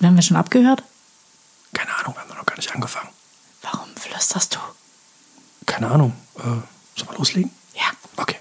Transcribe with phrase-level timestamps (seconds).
[0.00, 0.84] Werden wir schon abgehört?
[1.72, 3.08] Keine Ahnung, wir haben noch gar nicht angefangen.
[3.62, 4.58] Warum flüsterst du?
[5.66, 6.12] Keine Ahnung.
[6.36, 7.50] Äh, sollen wir loslegen?
[7.74, 7.90] Ja.
[8.16, 8.36] Okay.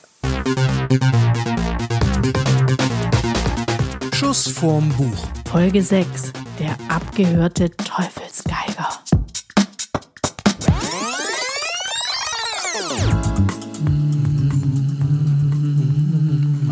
[4.13, 5.28] Schuss vorm Buch.
[5.49, 6.31] Folge 6.
[6.59, 8.89] Der abgehörte Teufelsgeiger.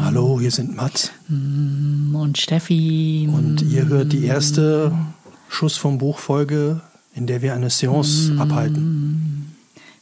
[0.04, 1.12] Hallo, hier sind Mats.
[2.36, 3.30] Und Steffi.
[3.32, 4.92] Und ihr hört die erste
[5.48, 6.82] Schuss vom Buch Folge,
[7.14, 9.56] in der wir eine Seance abhalten.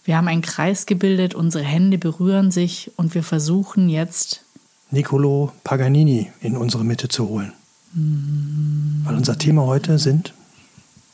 [0.04, 4.44] Wir haben einen Kreis gebildet, unsere Hände berühren sich und wir versuchen jetzt,
[4.90, 7.54] Niccolo Paganini in unsere Mitte zu holen.
[9.06, 10.34] Weil unser Thema heute sind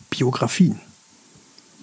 [0.10, 0.80] Biografien.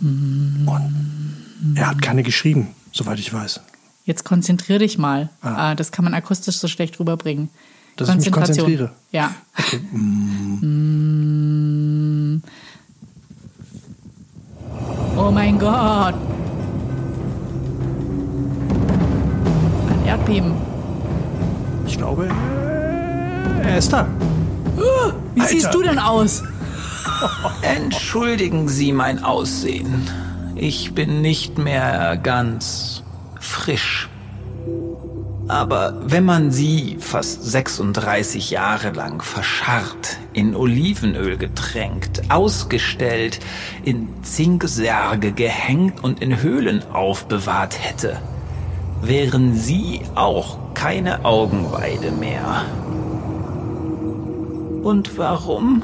[0.00, 1.36] Und
[1.74, 3.60] er hat keine geschrieben, soweit ich weiß.
[4.06, 5.28] jetzt konzentrier dich mal.
[5.42, 5.72] Ah.
[5.72, 7.50] Ah, Das kann man akustisch so schlecht rüberbringen.
[7.96, 8.92] Dass ich mich konzentriere.
[9.10, 9.34] Ja.
[9.58, 9.78] Okay.
[9.78, 11.16] Mm.
[15.16, 16.14] Oh mein Gott.
[19.88, 20.52] Ein Erdbeben.
[21.86, 22.28] Ich glaube,
[23.62, 24.06] er ist da.
[25.34, 25.52] Wie Alter.
[25.52, 26.42] siehst du denn aus?
[27.62, 30.06] Entschuldigen Sie mein Aussehen.
[30.54, 33.02] Ich bin nicht mehr ganz
[33.40, 34.08] frisch.
[35.48, 43.38] Aber wenn man Sie fast 36 Jahre lang verscharrt, in Olivenöl getränkt, ausgestellt,
[43.84, 48.18] in Zinksärge gehängt und in Höhlen aufbewahrt hätte,
[49.02, 52.64] wären Sie auch keine Augenweide mehr.
[54.82, 55.82] Und warum?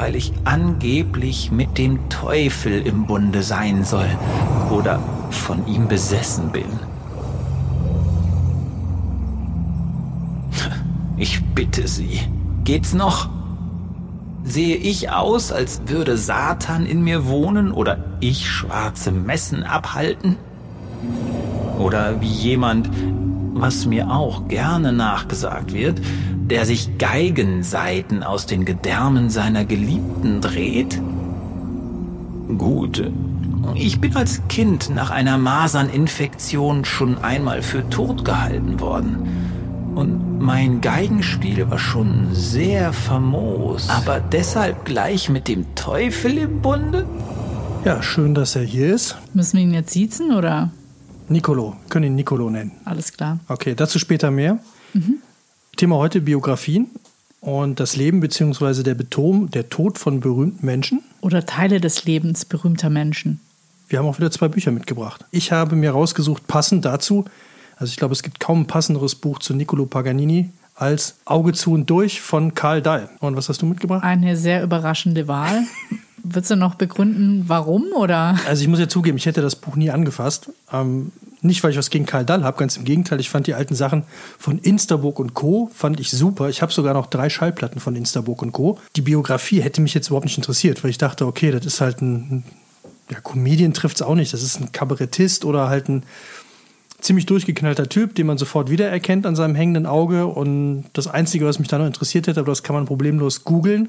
[0.00, 4.08] weil ich angeblich mit dem Teufel im Bunde sein soll
[4.70, 6.89] oder von ihm besessen bin.
[11.20, 12.22] Ich bitte Sie,
[12.64, 13.28] geht's noch?
[14.42, 20.36] Sehe ich aus, als würde Satan in mir wohnen oder ich schwarze Messen abhalten?
[21.78, 22.88] Oder wie jemand,
[23.52, 26.00] was mir auch gerne nachgesagt wird,
[26.48, 31.02] der sich Geigensaiten aus den Gedärmen seiner Geliebten dreht?
[32.56, 33.12] Gut,
[33.74, 39.92] ich bin als Kind nach einer Maserninfektion schon einmal für tot gehalten worden.
[39.94, 43.90] Und mein Geigenspiel war schon sehr famos.
[43.90, 47.06] Aber deshalb gleich mit dem Teufel im Bunde?
[47.84, 49.16] Ja, schön, dass er hier ist.
[49.34, 50.70] Müssen wir ihn jetzt siezen oder?
[51.28, 52.72] Nicolo, wir können ihn Nicolo nennen.
[52.86, 53.38] Alles klar.
[53.48, 54.58] Okay, dazu später mehr.
[55.76, 56.88] Thema heute Biografien
[57.40, 58.82] und das Leben bzw.
[58.82, 61.02] der Beton, der Tod von berühmten Menschen.
[61.20, 63.40] Oder Teile des Lebens berühmter Menschen.
[63.88, 65.24] Wir haben auch wieder zwei Bücher mitgebracht.
[65.32, 67.26] Ich habe mir rausgesucht, passend dazu,
[67.80, 71.72] also ich glaube, es gibt kaum ein passenderes Buch zu Niccolo Paganini als Auge zu
[71.72, 73.08] und durch von Karl Dahl.
[73.20, 74.04] Und was hast du mitgebracht?
[74.04, 75.64] Eine sehr überraschende Wahl.
[76.22, 78.38] Würdest du noch begründen, warum oder?
[78.46, 80.50] Also ich muss ja zugeben, ich hätte das Buch nie angefasst.
[80.70, 81.10] Ähm,
[81.40, 83.18] nicht, weil ich was gegen Karl Dahl habe, ganz im Gegenteil.
[83.18, 84.02] Ich fand die alten Sachen
[84.38, 85.70] von Instaburg und Co.
[85.74, 86.50] fand ich super.
[86.50, 88.78] Ich habe sogar noch drei Schallplatten von Instaburg und Co.
[88.96, 92.02] Die Biografie hätte mich jetzt überhaupt nicht interessiert, weil ich dachte, okay, das ist halt
[92.02, 92.44] ein,
[93.10, 94.34] ja, Comedian trifft es auch nicht.
[94.34, 96.02] Das ist ein Kabarettist oder halt ein
[97.00, 100.26] ziemlich durchgeknallter Typ, den man sofort wiedererkennt an seinem hängenden Auge.
[100.26, 103.88] Und das Einzige, was mich da noch interessiert hätte, aber das kann man problemlos googeln.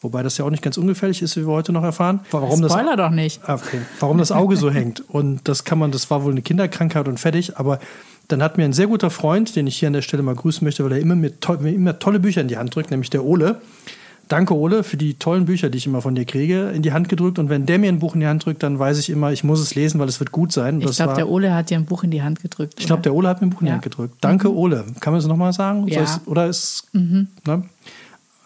[0.00, 2.20] Wobei das ja auch nicht ganz ungefährlich ist, wie wir heute noch erfahren.
[2.30, 3.40] Warum das Spoiler doch nicht.
[3.46, 3.80] Ah, Okay.
[4.00, 5.02] Warum das Auge so hängt.
[5.08, 7.56] Und das kann man, das war wohl eine Kinderkrankheit und fertig.
[7.56, 7.78] Aber
[8.28, 10.62] dann hat mir ein sehr guter Freund, den ich hier an der Stelle mal grüßen
[10.64, 13.08] möchte, weil er immer mir, to mir immer tolle Bücher in die Hand drückt, nämlich
[13.10, 13.60] der Ole.
[14.28, 17.08] Danke, Ole, für die tollen Bücher, die ich immer von dir kriege, in die Hand
[17.08, 17.38] gedrückt.
[17.38, 19.44] Und wenn der mir ein Buch in die Hand drückt, dann weiß ich immer, ich
[19.44, 20.80] muss es lesen, weil es wird gut sein.
[20.80, 22.74] Ich glaube, der Ole hat dir ein Buch in die Hand gedrückt.
[22.78, 23.74] ich glaube, der Ole hat mir ein Buch in die Ja.
[23.74, 24.16] Hand gedrückt.
[24.20, 24.84] Danke, Ole.
[25.00, 25.86] Kann man das nochmal sagen?
[25.88, 26.02] Ja.
[26.02, 26.88] Es- oder ist.
[26.92, 27.64] Ne?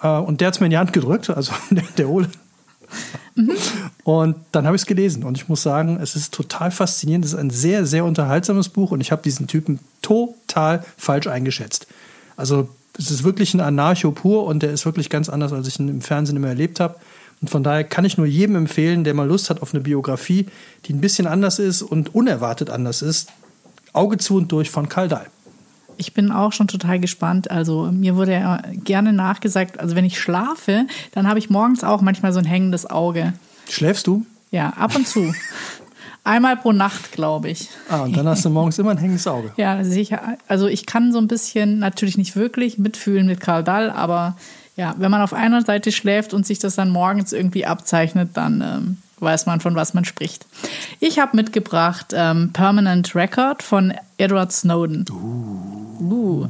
[0.03, 2.29] Äh, Und der hat es mir in die Hand gedrückt, also der, der Ole.
[4.05, 7.25] Und dann habe ich es gelesen und ich muss sagen, es ist total faszinierend.
[7.25, 11.87] Es ist ein sehr, sehr unterhaltsames Buch und ich habe diesen Typen total falsch eingeschätzt.
[12.37, 12.69] Also
[12.99, 15.89] es ist wirklich ein Anarcho pur und der ist wirklich ganz anders, als ich ihn
[15.89, 16.97] im Fernsehen immer erlebt habe.
[17.41, 20.47] Und von daher kann ich nur jedem empfehlen, der mal Lust hat auf eine Biografie,
[20.85, 23.31] die ein bisschen anders ist und unerwartet anders ist.
[23.93, 25.27] Auge zu und durch von Karl Dahl.
[25.97, 27.51] Ich bin auch schon total gespannt.
[27.51, 32.01] Also mir wurde ja gerne nachgesagt, also wenn ich schlafe, dann habe ich morgens auch
[32.01, 33.33] manchmal so ein hängendes Auge.
[33.69, 34.27] Schläfst du?
[34.51, 35.33] Ja, ab und zu.
[36.29, 37.71] Einmal pro Nacht, glaube ich.
[37.89, 39.51] Ah, und dann hast du morgens immer ein hängendes Auge.
[39.57, 40.37] Ja, sicher.
[40.47, 44.37] Also ich kann so ein bisschen, natürlich nicht wirklich mitfühlen mit Karl Dall, aber
[44.77, 48.61] ja, wenn man auf einer Seite schläft und sich das dann morgens irgendwie abzeichnet, dann
[48.61, 50.45] ähm, weiß man, von was man spricht.
[51.01, 55.07] Ich habe mitgebracht ähm, Permanent Record von Edward Snowden.
[55.11, 56.47] Uh.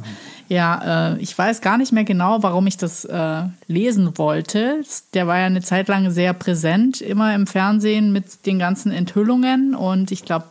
[0.49, 4.81] Ja, äh, ich weiß gar nicht mehr genau, warum ich das äh, lesen wollte.
[5.13, 9.75] Der war ja eine Zeit lang sehr präsent, immer im Fernsehen mit den ganzen Enthüllungen.
[9.75, 10.45] Und ich glaube,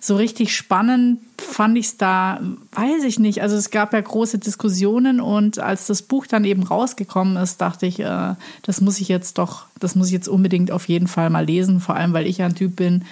[0.00, 2.40] so richtig spannend fand ich es da,
[2.72, 3.40] weiß ich nicht.
[3.40, 7.86] Also es gab ja große Diskussionen und als das Buch dann eben rausgekommen ist, dachte
[7.86, 11.30] ich, äh, das muss ich jetzt doch, das muss ich jetzt unbedingt auf jeden Fall
[11.30, 11.80] mal lesen.
[11.80, 13.04] Vor allem, weil ich ein Typ bin,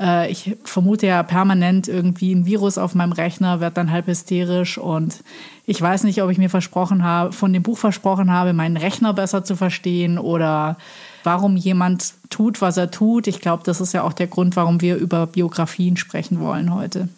[0.00, 4.78] äh, ich vermute ja permanent irgendwie ein Virus auf meinem Rechner, werde dann halb hysterisch
[4.78, 5.22] und
[5.66, 9.12] ich weiß nicht, ob ich mir versprochen habe, von dem Buch versprochen habe, meinen Rechner
[9.12, 10.76] besser zu verstehen oder
[11.24, 13.26] warum jemand tut, was er tut.
[13.26, 17.08] Ich glaube, das ist ja auch der Grund, warum wir über Biografien sprechen wollen heute.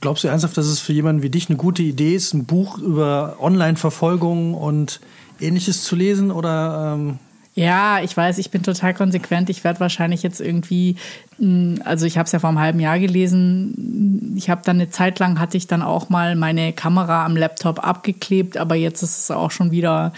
[0.00, 2.78] Glaubst du ernsthaft, dass es für jemanden wie dich eine gute Idee ist, ein Buch
[2.78, 5.00] über Online-Verfolgung und
[5.40, 6.30] ähnliches zu lesen?
[6.30, 7.18] Oder ähm
[7.54, 9.48] ja, ich weiß, ich bin total konsequent.
[9.48, 10.96] Ich werde wahrscheinlich jetzt irgendwie,
[11.38, 14.34] hm, also ich habe es ja vor einem halben Jahr gelesen.
[14.36, 17.86] Ich habe dann eine Zeit lang hatte ich dann auch mal meine Kamera am Laptop
[17.86, 20.12] abgeklebt, aber jetzt ist es auch schon wieder,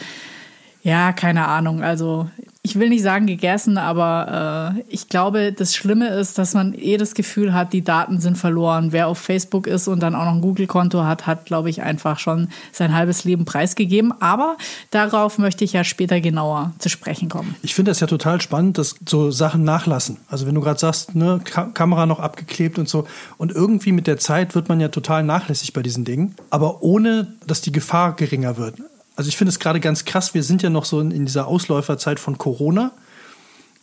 [0.82, 1.82] ja, keine Ahnung.
[1.82, 2.30] Also
[2.66, 6.96] ich will nicht sagen gegessen, aber äh, ich glaube, das Schlimme ist, dass man eh
[6.96, 8.90] das Gefühl hat, die Daten sind verloren.
[8.90, 12.18] Wer auf Facebook ist und dann auch noch ein Google-Konto hat, hat, glaube ich, einfach
[12.18, 14.12] schon sein halbes Leben preisgegeben.
[14.20, 14.56] Aber
[14.90, 17.54] darauf möchte ich ja später genauer zu sprechen kommen.
[17.62, 20.16] Ich finde das ja total spannend, dass so Sachen nachlassen.
[20.26, 23.06] Also wenn du gerade sagst, ne, Ka Kamera noch abgeklebt und so.
[23.38, 27.28] Und irgendwie mit der Zeit wird man ja total nachlässig bei diesen Dingen, aber ohne,
[27.46, 28.74] dass die Gefahr geringer wird.
[29.16, 31.46] Also ich finde es gerade ganz krass, wir sind ja noch so in, in dieser
[31.46, 32.92] Ausläuferzeit von Corona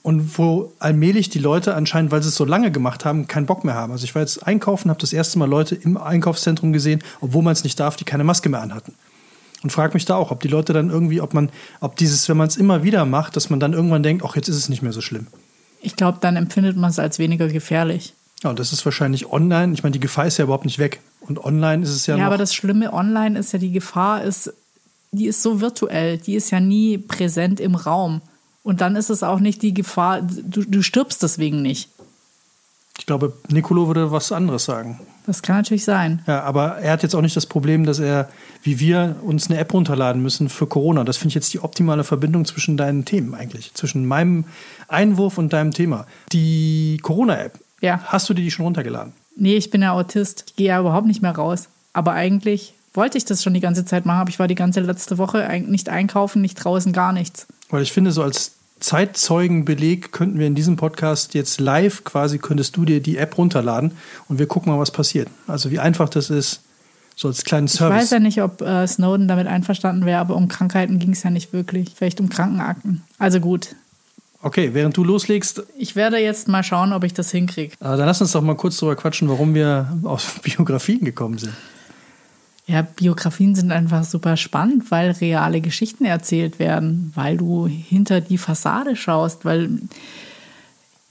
[0.04, 3.64] und wo allmählich die Leute anscheinend, weil sie es so lange gemacht haben, keinen Bock
[3.64, 3.92] mehr haben.
[3.92, 7.54] Also ich war jetzt einkaufen, habe das erste Mal Leute im Einkaufszentrum gesehen, obwohl man
[7.54, 8.94] es nicht darf, die keine Maske mehr anhatten.
[9.64, 11.50] Und frage mich da auch, ob die Leute dann irgendwie, ob man,
[11.80, 14.50] ob dieses, wenn man es immer wieder macht, dass man dann irgendwann denkt, ach, jetzt
[14.50, 15.28] ist es nicht mehr so schlimm.
[15.82, 18.14] Ich glaube, dann empfindet man es als weniger gefährlich.
[18.44, 19.74] Ja, und das ist wahrscheinlich online.
[19.74, 21.00] Ich meine, die Gefahr ist ja überhaupt nicht weg.
[21.22, 22.18] Und online ist es ja.
[22.18, 24.54] Ja, aber das Schlimme online ist ja, die Gefahr ist,
[25.14, 28.22] die ist so virtuell, die ist ja nie präsent im Raum.
[28.64, 31.90] Und dann ist es auch nicht die Gefahr, du, du stirbst deswegen nicht.
[33.00, 35.00] Ich glaube, Nicolo würde was anderes sagen.
[35.26, 36.22] Das kann natürlich sein.
[36.28, 38.30] Ja, aber er hat jetzt auch nicht das Problem, dass er,
[38.62, 41.04] wie wir, uns eine App runterladen müssen für Corona.
[41.04, 43.74] Das finde ich jetzt die optimale Verbindung zwischen deinen Themen eigentlich.
[43.74, 44.46] Zwischen meinem
[44.88, 46.06] Einwurf und deinem Thema.
[46.32, 47.60] Die Corona-App.
[47.82, 48.02] Ja.
[48.06, 49.14] Hast du dir die schon runtergeladen?
[49.36, 50.44] Nee, ich bin ja Autist.
[50.48, 51.70] Ich gehe ja überhaupt nicht mehr raus.
[51.94, 54.80] Aber eigentlich wollte ich das schon die ganze Zeit machen, aber ich war die ganze
[54.82, 57.48] letzte Woche nicht einkaufen, nicht draußen, gar nichts.
[57.70, 62.76] Weil ich finde, so als Zeitzeugenbeleg könnten wir in diesem Podcast jetzt live quasi, könntest
[62.76, 63.92] du dir die App runterladen
[64.28, 65.30] und wir gucken mal, was passiert.
[65.48, 66.62] Also wie einfach das ist,
[67.16, 67.96] so als kleinen Service.
[67.96, 71.24] Ich weiß ja nicht, ob äh, Snowden damit einverstanden wäre, aber um Krankheiten ging es
[71.24, 71.94] ja nicht wirklich.
[71.96, 73.04] Vielleicht um Krankenakten.
[73.20, 73.76] Also gut.
[74.42, 75.64] Okay, während du loslegst.
[75.78, 77.76] Ich werde jetzt mal schauen, ob ich das hinkriege.
[77.76, 81.54] Äh, dann lass uns doch mal kurz darüber quatschen, warum wir auf Biografien gekommen sind.
[82.66, 88.38] Ja, Biografien sind einfach super spannend, weil reale Geschichten erzählt werden, weil du hinter die
[88.38, 89.70] Fassade schaust, weil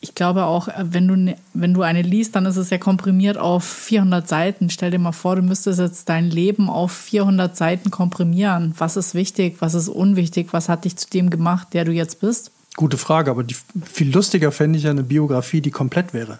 [0.02, 3.38] ich glaube auch, wenn du, ne, wenn du eine liest, dann ist es ja komprimiert
[3.38, 4.68] auf 400 Seiten.
[4.68, 8.74] Stell dir mal vor, du müsstest jetzt dein Leben auf 400 Seiten komprimieren.
[8.78, 12.20] Was ist wichtig, was ist unwichtig, was hat dich zu dem gemacht, der du jetzt
[12.20, 12.50] bist?
[12.74, 16.38] Gute Frage, aber die, viel lustiger fände ich ja eine Biografie, die komplett wäre.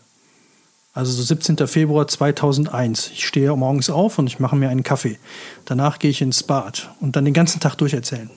[0.95, 1.67] Also so 17.
[1.69, 3.11] Februar 2001.
[3.15, 5.19] Ich stehe morgens auf und ich mache mir einen Kaffee.
[5.65, 8.31] Danach gehe ich ins Bad und dann den ganzen Tag durcherzählen.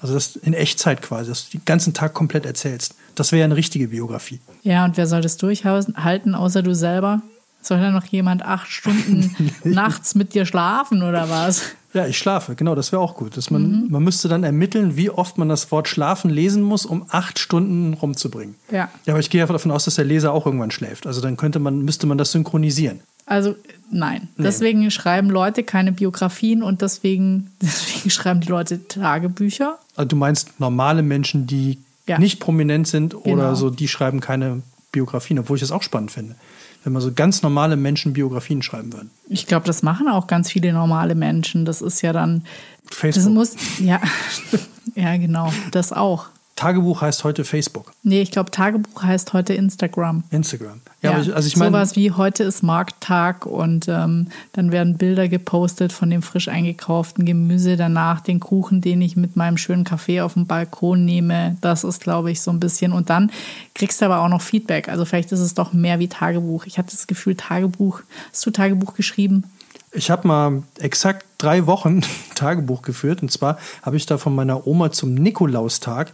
[0.00, 2.94] Also das in Echtzeit quasi, dass du den ganzen Tag komplett erzählst.
[3.14, 4.38] Das wäre eine richtige Biografie.
[4.62, 7.22] Ja, und wer soll das durchhalten, außer du selber?
[7.64, 11.62] Soll da noch jemand acht Stunden nachts mit dir schlafen oder was?
[11.94, 13.36] Ja, ich schlafe, genau, das wäre auch gut.
[13.36, 13.86] Dass man, mhm.
[13.88, 17.94] man müsste dann ermitteln, wie oft man das Wort schlafen lesen muss, um acht Stunden
[17.94, 18.56] rumzubringen.
[18.70, 18.90] Ja.
[19.06, 21.06] Ja, aber ich gehe davon aus, dass der Leser auch irgendwann schläft.
[21.06, 23.00] Also dann könnte man, müsste man das synchronisieren.
[23.24, 23.54] Also
[23.90, 24.28] nein.
[24.36, 24.44] Nee.
[24.44, 29.78] Deswegen schreiben Leute keine Biografien und deswegen, deswegen schreiben die Leute Tagebücher.
[29.96, 32.18] Also du meinst normale Menschen, die ja.
[32.18, 33.54] nicht prominent sind oder genau.
[33.54, 34.60] so, die schreiben keine
[34.92, 36.34] Biografien, obwohl ich das auch spannend finde
[36.84, 39.06] wenn man so ganz normale Menschen Biografien schreiben würde.
[39.28, 41.64] Ich glaube, das machen auch ganz viele normale Menschen.
[41.64, 42.44] Das ist ja dann.
[42.90, 43.24] Facebook.
[43.24, 44.00] Das muss, ja,
[44.94, 46.26] ja, genau, das auch.
[46.56, 47.92] Tagebuch heißt heute Facebook.
[48.04, 50.22] Nee, ich glaube, Tagebuch heißt heute Instagram.
[50.30, 50.80] Instagram.
[51.02, 51.72] Ja, ja ich, also ich meine.
[51.72, 57.24] Sowas wie heute ist Markttag und ähm, dann werden Bilder gepostet von dem frisch eingekauften
[57.24, 61.56] Gemüse, danach den Kuchen, den ich mit meinem schönen Kaffee auf dem Balkon nehme.
[61.60, 62.92] Das ist, glaube ich, so ein bisschen.
[62.92, 63.32] Und dann
[63.74, 64.88] kriegst du aber auch noch Feedback.
[64.88, 66.66] Also vielleicht ist es doch mehr wie Tagebuch.
[66.66, 68.02] Ich hatte das Gefühl, Tagebuch.
[68.30, 69.42] Hast du Tagebuch geschrieben?
[69.90, 72.02] Ich habe mal exakt drei Wochen
[72.36, 73.22] Tagebuch geführt.
[73.22, 76.12] Und zwar habe ich da von meiner Oma zum Nikolaustag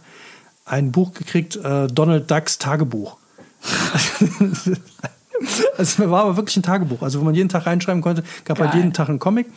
[0.71, 3.17] ein Buch gekriegt, äh, Donald Ducks Tagebuch.
[5.77, 8.67] Es war aber wirklich ein Tagebuch, also wo man jeden Tag reinschreiben konnte, gab Geil.
[8.67, 9.47] halt jeden Tag einen Comic.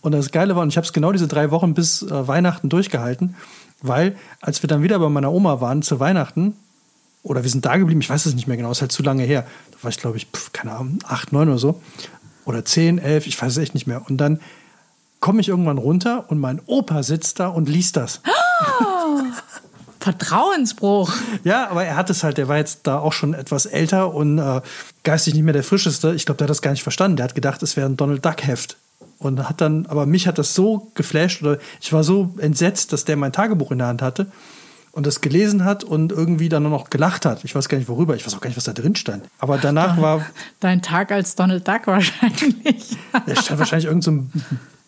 [0.00, 2.68] Und das Geile war, und ich habe es genau diese drei Wochen bis äh, Weihnachten
[2.68, 3.34] durchgehalten,
[3.82, 6.54] weil als wir dann wieder bei meiner Oma waren zu Weihnachten,
[7.22, 9.24] oder wir sind da geblieben, ich weiß es nicht mehr genau, ist halt zu lange
[9.24, 9.46] her.
[9.72, 11.82] Da war ich, glaube ich, pf, keine Ahnung, acht, neun oder so.
[12.44, 14.02] Oder zehn, elf, ich weiß es echt nicht mehr.
[14.08, 14.40] Und dann
[15.18, 18.22] komme ich irgendwann runter und mein Opa sitzt da und liest das.
[20.00, 21.12] Vertrauensbruch.
[21.44, 24.38] Ja, aber er hat es halt, der war jetzt da auch schon etwas älter und
[24.38, 24.60] äh,
[25.02, 26.14] geistig nicht mehr der frischeste.
[26.14, 27.16] Ich glaube, der hat das gar nicht verstanden.
[27.16, 28.76] Der hat gedacht, es wäre ein Donald Duck Heft.
[29.18, 33.04] Und hat dann, aber mich hat das so geflasht oder ich war so entsetzt, dass
[33.04, 34.26] der mein Tagebuch in der Hand hatte
[34.92, 37.44] und das gelesen hat und irgendwie dann nur noch gelacht hat.
[37.44, 39.24] Ich weiß gar nicht worüber, ich weiß auch gar nicht, was da drin stand.
[39.38, 40.24] Aber danach war,
[40.60, 42.96] Dein Tag als Donald Duck wahrscheinlich.
[43.26, 44.24] da stand wahrscheinlich irgend so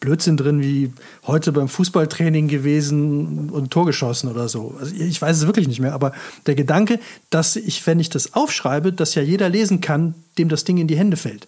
[0.03, 0.93] Blödsinn drin, wie
[1.29, 4.75] heute beim Fußballtraining gewesen und Tor geschossen oder so.
[4.79, 6.13] Also ich weiß es wirklich nicht mehr, aber
[6.47, 6.99] der Gedanke,
[7.31, 10.89] dass ich, wenn ich das aufschreibe, dass ja jeder lesen kann, dem das Ding in
[10.89, 11.47] die Hände fällt.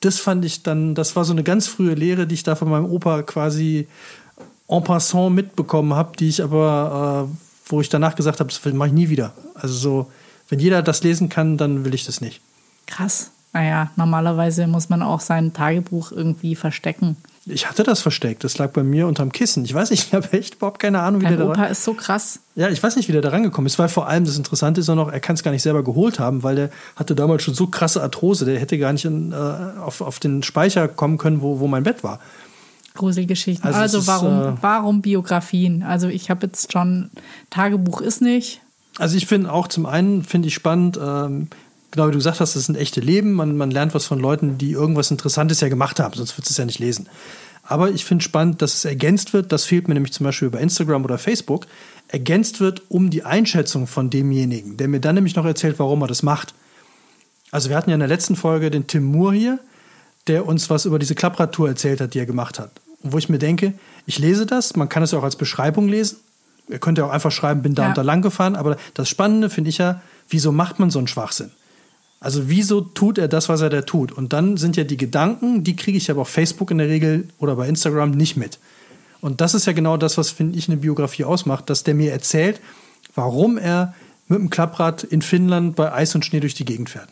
[0.00, 2.70] Das fand ich dann, das war so eine ganz frühe Lehre, die ich da von
[2.70, 3.86] meinem Opa quasi
[4.68, 8.88] en passant mitbekommen habe, die ich aber, äh, wo ich danach gesagt habe, das mache
[8.88, 9.34] ich nie wieder.
[9.54, 10.10] Also so,
[10.48, 12.40] wenn jeder das lesen kann, dann will ich das nicht.
[12.86, 13.30] Krass.
[13.56, 17.16] Naja, normalerweise muss man auch sein Tagebuch irgendwie verstecken.
[17.46, 19.64] Ich hatte das versteckt, das lag bei mir unterm Kissen.
[19.64, 21.82] Ich weiß nicht, ich habe echt überhaupt keine Ahnung, wie Dein der da Opa ist
[21.82, 22.40] so krass.
[22.54, 24.90] Ja, ich weiß nicht, wie der da rangekommen ist, weil vor allem das Interessante ist
[24.90, 27.54] auch noch, er kann es gar nicht selber geholt haben, weil der hatte damals schon
[27.54, 31.40] so krasse Arthrose, der hätte gar nicht in, äh, auf, auf den Speicher kommen können,
[31.40, 32.20] wo, wo mein Bett war.
[32.94, 33.66] Gruselgeschichten.
[33.66, 35.82] Also Also, es ist, warum, äh, warum Biografien?
[35.82, 37.10] Also ich habe jetzt schon,
[37.48, 38.60] Tagebuch ist nicht.
[38.98, 41.48] Also ich finde auch zum einen, finde ich spannend, ähm,
[41.96, 44.58] genau wie du gesagt hast, das sind echte Leben, man, man lernt was von Leuten,
[44.58, 47.08] die irgendwas Interessantes ja gemacht haben, sonst würdest du es ja nicht lesen.
[47.64, 50.60] Aber ich finde spannend, dass es ergänzt wird, das fehlt mir nämlich zum Beispiel über
[50.60, 51.66] Instagram oder Facebook,
[52.08, 56.06] ergänzt wird um die Einschätzung von demjenigen, der mir dann nämlich noch erzählt, warum er
[56.06, 56.54] das macht.
[57.50, 59.58] Also wir hatten ja in der letzten Folge den Tim Moore hier,
[60.28, 62.70] der uns was über diese Klappradtour erzählt hat, die er gemacht hat.
[63.02, 63.74] Und wo ich mir denke,
[64.06, 66.18] ich lese das, man kann es ja auch als Beschreibung lesen.
[66.68, 67.88] Ihr könnt ja auch einfach schreiben, bin da Ja.
[67.90, 68.56] und da lang gefahren.
[68.56, 71.50] Aber das Spannende finde ich ja, wieso macht man so einen Schwachsinn?
[72.20, 74.10] Also wieso tut er das, was er da tut?
[74.10, 77.28] Und dann sind ja die Gedanken, die kriege ich aber auf Facebook in der Regel
[77.38, 78.58] oder bei Instagram nicht mit.
[79.20, 82.12] Und das ist ja genau das, was, finde ich, eine Biografie ausmacht, dass der mir
[82.12, 82.60] erzählt,
[83.14, 83.94] warum er
[84.28, 87.08] mit dem Klapprad in Finnland bei Eis und Schnee durch die Gegend fährt.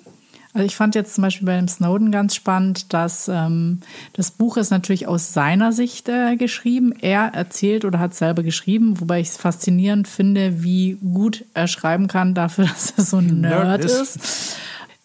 [0.55, 3.81] Also ich fand jetzt zum Beispiel bei dem Snowden ganz spannend, dass ähm,
[4.13, 6.95] das Buch ist natürlich aus seiner Sicht äh, geschrieben.
[7.01, 12.07] Er erzählt oder hat selber geschrieben, wobei ich es faszinierend finde, wie gut er schreiben
[12.07, 14.17] kann dafür, dass er so ein Nerd Nerd ist.
[14.17, 14.57] ist.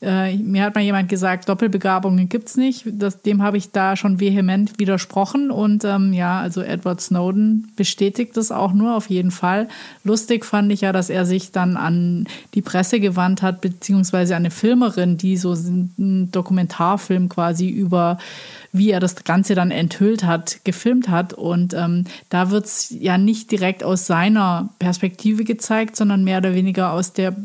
[0.01, 2.85] Äh, mir hat mal jemand gesagt, Doppelbegabungen gibt's nicht.
[2.85, 5.51] Das, dem habe ich da schon vehement widersprochen.
[5.51, 9.67] Und ähm, ja, also Edward Snowden bestätigt das auch nur auf jeden Fall.
[10.05, 14.43] Lustig fand ich ja, dass er sich dann an die Presse gewandt hat, beziehungsweise an
[14.43, 18.17] eine Filmerin, die so einen Dokumentarfilm quasi über
[18.71, 21.33] wie er das Ganze dann enthüllt hat, gefilmt hat.
[21.33, 26.93] Und ähm, da wird's ja nicht direkt aus seiner Perspektive gezeigt, sondern mehr oder weniger
[26.93, 27.35] aus der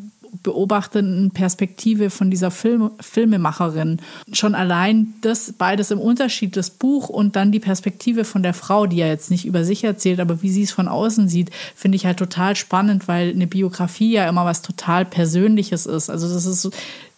[0.42, 4.00] beobachtenden Perspektive von dieser Film Filmemacherin.
[4.32, 8.86] Schon allein das beides im Unterschied, das Buch und dann die Perspektive von der Frau,
[8.86, 11.96] die ja jetzt nicht über sich erzählt, aber wie sie es von außen sieht, finde
[11.96, 16.10] ich halt total spannend, weil eine Biografie ja immer was total Persönliches ist.
[16.10, 16.70] Also das ist so,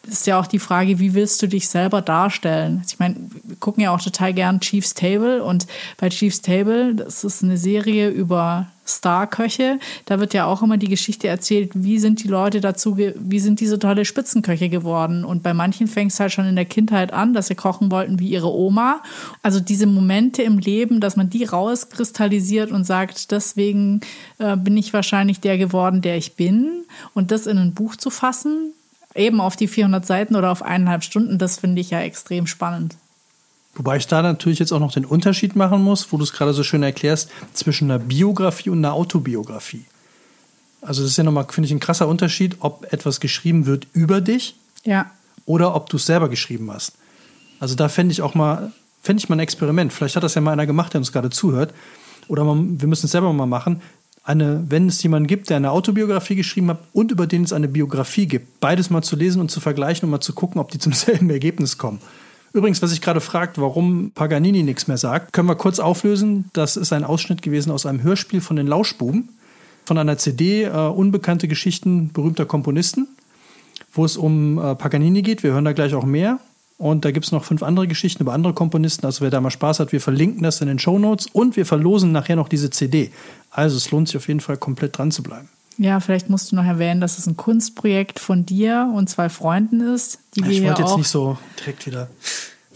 [0.06, 2.78] ist ja auch die Frage, wie willst du dich selber darstellen?
[2.78, 5.66] Also ich meine, wir gucken ja auch total gern Chief's Table und
[5.98, 10.88] bei Chief's Table, das ist eine Serie über Starköche, da wird ja auch immer die
[10.88, 15.24] Geschichte erzählt, wie sind die Leute dazu, wie sind diese tolle Spitzenköche geworden?
[15.24, 18.18] Und bei manchen fängt es halt schon in der Kindheit an, dass sie kochen wollten
[18.18, 19.02] wie ihre Oma.
[19.42, 24.00] Also diese Momente im Leben, dass man die rauskristallisiert und sagt, deswegen
[24.38, 26.84] äh, bin ich wahrscheinlich der geworden, der ich bin.
[27.14, 28.72] Und das in ein Buch zu fassen,
[29.14, 32.96] eben auf die 400 Seiten oder auf eineinhalb Stunden, das finde ich ja extrem spannend.
[33.76, 36.52] Wobei ich da natürlich jetzt auch noch den Unterschied machen muss, wo du es gerade
[36.54, 39.84] so schön erklärst, zwischen einer Biografie und einer Autobiografie.
[40.80, 44.20] Also das ist ja nochmal, finde ich, ein krasser Unterschied, ob etwas geschrieben wird über
[44.20, 45.10] dich Ja.
[45.44, 46.92] oder ob du es selber geschrieben hast.
[47.60, 49.92] Also da fände ich auch mal, fände ich mal ein Experiment.
[49.92, 51.74] Vielleicht hat das ja mal einer gemacht, der uns gerade zuhört.
[52.28, 53.82] Oder man, wir müssen es selber mal machen.
[54.24, 57.68] Eine, wenn es jemanden gibt, der eine Autobiografie geschrieben hat und über den es eine
[57.68, 60.78] Biografie gibt, beides mal zu lesen und zu vergleichen und mal zu gucken, ob die
[60.78, 62.00] zum selben Ergebnis kommen.
[62.56, 66.48] Übrigens, was sich gerade fragt, warum Paganini nichts mehr sagt, können wir kurz auflösen.
[66.54, 69.28] Das ist ein Ausschnitt gewesen aus einem Hörspiel von den Lauschbuben,
[69.84, 73.08] von einer CD, äh, unbekannte Geschichten berühmter Komponisten,
[73.92, 75.42] wo es um äh, Paganini geht.
[75.42, 76.38] Wir hören da gleich auch mehr.
[76.78, 79.04] Und da gibt es noch fünf andere Geschichten über andere Komponisten.
[79.04, 81.66] Also wer da mal Spaß hat, wir verlinken das in den Show Notes und wir
[81.66, 83.10] verlosen nachher noch diese CD.
[83.50, 85.50] Also es lohnt sich auf jeden Fall komplett dran zu bleiben.
[85.78, 89.80] Ja, vielleicht musst du noch erwähnen, dass es ein Kunstprojekt von dir und zwei Freunden
[89.80, 92.08] ist, die wir ich ja wollte jetzt nicht so direkt wieder.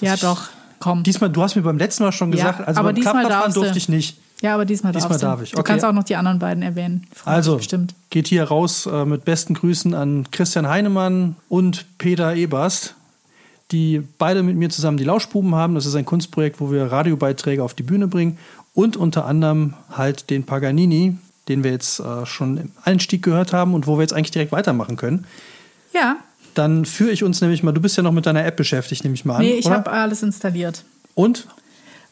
[0.01, 0.49] ja, doch.
[0.81, 1.03] Komm.
[1.03, 3.53] Diesmal, du hast mir beim letzten Mal schon Ja, gesagt, also aber beim diesmal Klappradfahren
[3.55, 3.61] du.
[3.61, 4.19] durfte ich nicht.
[4.41, 5.25] ja, aber diesmal, Diesmal du.
[5.27, 5.51] darf ich.
[5.53, 5.73] Du Okay.
[5.73, 7.07] kannst auch noch die anderen beiden erwähnen.
[7.15, 7.95] Ich Also, bestimmt.
[8.11, 12.95] geht hier raus äh, mit besten Grüßen an Christian Heinemann und Peter Eberst,
[13.73, 15.75] die beide mit mir zusammen die Lauschbuben haben.
[15.75, 18.39] Das ist ein Kunstprojekt, wo wir Radiobeiträge auf die Bühne bringen
[18.75, 21.19] und unter anderem halt den Paganini,
[21.51, 24.53] den wir jetzt äh, schon im Einstieg gehört haben und wo wir jetzt eigentlich direkt
[24.53, 25.27] weitermachen können.
[25.93, 26.17] Ja,
[26.55, 29.15] Dann führe ich uns nämlich mal, du bist ja noch mit deiner App beschäftigt, nehme
[29.15, 29.43] ich mal an.
[29.43, 30.85] nee, ich habe alles installiert.
[31.15, 31.47] Und?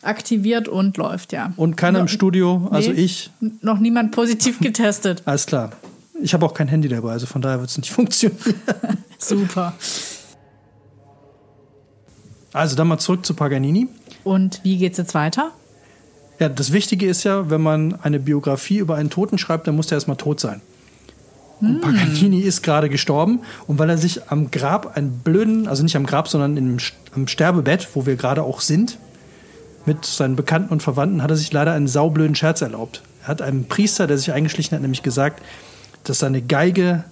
[0.03, 1.53] Aktiviert und läuft, ja.
[1.57, 3.31] Und keiner No- im Studio, also Nee, ich.
[3.63, 5.23] Noch niemand positiv getestet.
[5.25, 5.71] Alles klar.
[6.23, 8.39] Ich habe auch kein Handy dabei, also von daher wird es nicht funktionieren.
[9.19, 9.75] Super.
[12.53, 13.89] Also dann mal zurück zu Paganini.
[14.25, 15.53] Und wie geht's jetzt weiter?
[16.39, 19.89] Ja, das Wichtige ist ja, wenn man eine Biografie über einen Toten schreibt, dann muss
[19.89, 20.61] der erstmal tot sein.
[21.61, 25.97] Und Paganini ist gerade gestorben und weil er sich am Grab einen blöden, also nicht
[25.97, 26.77] am Grab, sondern im,
[27.17, 28.99] am Sterbebett, wo wir gerade auch sind,
[29.85, 33.03] mit seinen Bekannten und Verwandten, hat er sich leider einen saublöden Scherz erlaubt.
[33.23, 35.43] Er hat einem Priester, der sich eingeschlichen hat, nämlich gesagt,
[36.05, 37.05] dass seine Geige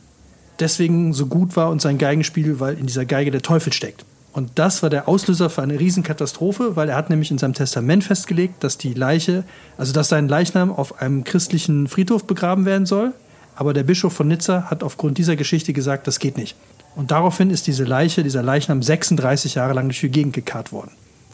[0.61, 4.05] deswegen so gut war und sein Geigenspiel, weil in dieser Geige der Teufel steckt.
[4.37, 8.05] Und das war der Auslöser für eine Riesenkatastrophe, weil er hat nämlich in seinem Testament
[8.05, 9.45] festgelegt, dass die Leiche,
[9.79, 13.15] also dass sein Leichnam auf einem christlichen Friedhof begraben werden soll.
[13.55, 16.55] Aber der Bischof von Nizza hat aufgrund dieser Geschichte gesagt, das geht nicht.
[16.97, 20.91] Und daraufhin ist diese Leiche, dieser Leichnam 36 Jahre lang durch die Gegend gekarrt worden.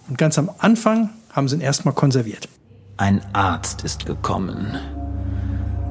[0.09, 2.49] Und ganz am Anfang haben sie ihn erstmal konserviert.
[2.99, 4.78] Ein Arzt ist gekommen.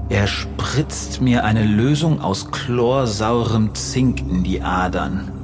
[0.07, 5.40] Er spritzt mir eine Lösung aus chlorsaurem Zink in die Adern.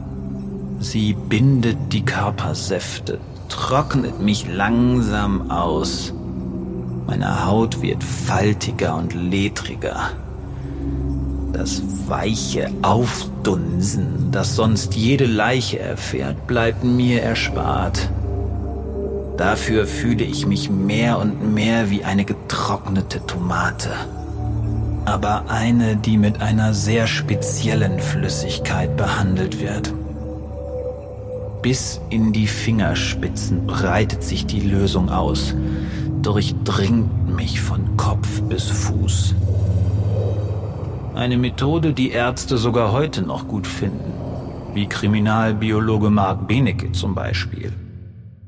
[0.79, 3.19] Sie bindet die Körpersäfte,
[3.50, 6.13] trocknet mich langsam aus.
[7.07, 10.12] Meine Haut wird faltiger und ledriger.
[11.51, 18.10] Das weiche Aufdunsen, das sonst jede Leiche erfährt, bleibt mir erspart.
[19.38, 23.89] Dafür fühle ich mich mehr und mehr wie eine getrocknete Tomate.
[25.05, 29.93] Aber eine, die mit einer sehr speziellen Flüssigkeit behandelt wird.
[31.67, 35.53] Bis in die Fingerspitzen breitet sich die Lösung aus,
[36.21, 39.36] durchdringt mich von Kopf bis Fuß.
[41.13, 44.13] Eine Methode, die Ärzte sogar heute noch gut finden,
[44.73, 47.73] wie Kriminalbiologe Mark Benecke zum Beispiel.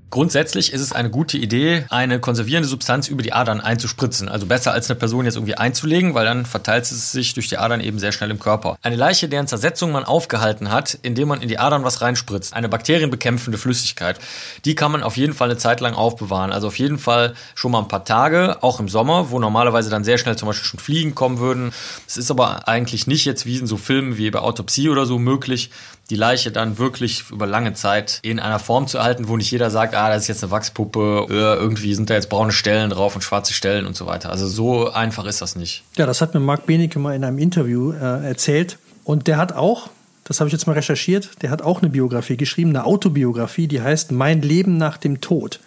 [0.09, 4.27] Grundsätzlich ist es eine gute Idee, eine konservierende Substanz über die Adern einzuspritzen.
[4.27, 7.57] Also besser als eine Person jetzt irgendwie einzulegen, weil dann verteilt es sich durch die
[7.57, 8.77] Adern eben sehr schnell im Körper.
[8.81, 12.69] Eine Leiche, deren Zersetzung man aufgehalten hat, indem man in die Adern was reinspritzt, eine
[12.69, 14.19] bakterienbekämpfende Flüssigkeit,
[14.65, 16.51] die kann man auf jeden Fall eine Zeit lang aufbewahren.
[16.51, 20.03] Also auf jeden Fall schon mal ein paar Tage, auch im Sommer, wo normalerweise dann
[20.03, 21.71] sehr schnell zum Beispiel schon Fliegen kommen würden.
[22.07, 25.19] Es ist aber eigentlich nicht jetzt wie in so Filmen wie bei Autopsie oder so
[25.19, 25.69] möglich,
[26.09, 29.69] die Leiche dann wirklich über lange Zeit in einer Form zu erhalten, wo nicht jeder
[29.69, 33.15] sagt, ah, das ist jetzt eine Wachspuppe, äh, irgendwie sind da jetzt braune Stellen drauf
[33.15, 34.29] und schwarze Stellen und so weiter.
[34.29, 35.83] Also so einfach ist das nicht.
[35.97, 38.77] Ja, das hat mir Marc Benecke mal in einem Interview äh, erzählt.
[39.03, 39.89] Und der hat auch,
[40.23, 43.81] das habe ich jetzt mal recherchiert, der hat auch eine Biografie geschrieben, eine Autobiografie, die
[43.81, 45.59] heißt Mein Leben nach dem Tod.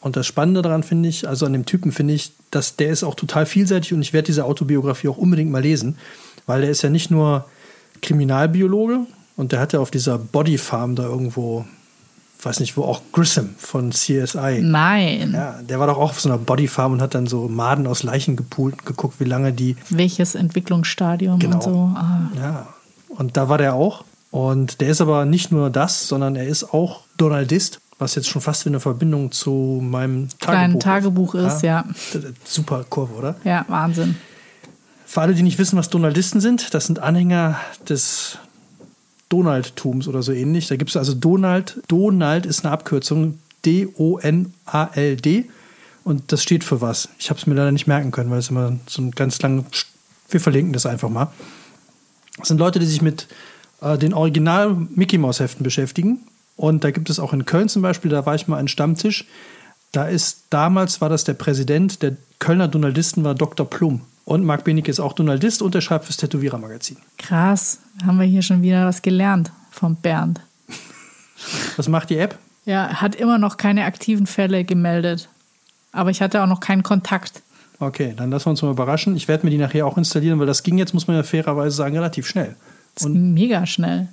[0.00, 3.04] Und das Spannende daran finde ich, also an dem Typen finde ich, dass der ist
[3.04, 5.96] auch total vielseitig und ich werde diese Autobiografie auch unbedingt mal lesen,
[6.46, 7.46] weil der ist ja nicht nur
[8.02, 9.00] Kriminalbiologe
[9.36, 11.64] und der hat ja auf dieser Body Farm da irgendwo,
[12.44, 14.60] weiß nicht wo, auch Grissom von CSI.
[14.62, 15.32] Nein.
[15.34, 18.02] Ja, der war doch auch auf so einer Bodyfarm und hat dann so Maden aus
[18.02, 19.76] Leichen gepult und geguckt, wie lange die.
[19.90, 21.56] Welches Entwicklungsstadium Genau.
[21.56, 21.90] und so.
[21.94, 22.20] Ah.
[22.36, 22.66] Ja,
[23.08, 24.04] und da war der auch.
[24.30, 28.42] Und der ist aber nicht nur das, sondern er ist auch Donaldist, was jetzt schon
[28.42, 31.84] fast wie eine Verbindung zu meinem Kleinen Tagebuch, Tagebuch ist, ja.
[32.12, 33.36] D- Super Kurve, oder?
[33.44, 34.16] Ja, Wahnsinn.
[35.06, 37.56] Für alle, die nicht wissen, was Donaldisten sind, das sind Anhänger
[37.88, 38.38] des
[39.28, 40.68] Donaldtums oder so ähnlich.
[40.68, 41.80] Da gibt es also Donald.
[41.88, 43.38] Donald ist eine Abkürzung.
[43.64, 45.44] D-O-N-A-L-D.
[46.04, 47.08] Und das steht für was.
[47.18, 49.64] Ich habe es mir leider nicht merken können, weil es immer so ein ganz lang.
[50.28, 51.32] Wir verlinken das einfach mal.
[52.38, 53.26] Das sind Leute, die sich mit
[53.80, 56.18] äh, den Original Mickey Mouse Heften beschäftigen.
[56.56, 59.24] Und da gibt es auch in Köln zum Beispiel, da war ich mal an Stammtisch.
[59.92, 63.68] Da ist damals war das der Präsident der Kölner Donaldisten war Dr.
[63.68, 64.02] Plum.
[64.24, 66.96] Und Marc Benecke ist auch Donaldist und er schreibt fürs Tätowierer-Magazin.
[67.18, 67.78] Krass.
[68.04, 70.40] Haben wir hier schon wieder was gelernt vom Bernd.
[71.76, 72.38] Was macht die App?
[72.64, 75.28] Ja, hat immer noch keine aktiven Fälle gemeldet.
[75.92, 77.42] Aber ich hatte auch noch keinen Kontakt.
[77.78, 79.16] Okay, dann lassen wir uns mal überraschen.
[79.16, 81.76] Ich werde mir die nachher auch installieren, weil das ging jetzt, muss man ja fairerweise
[81.76, 82.56] sagen, relativ schnell.
[82.94, 84.08] Das ging mega schnell.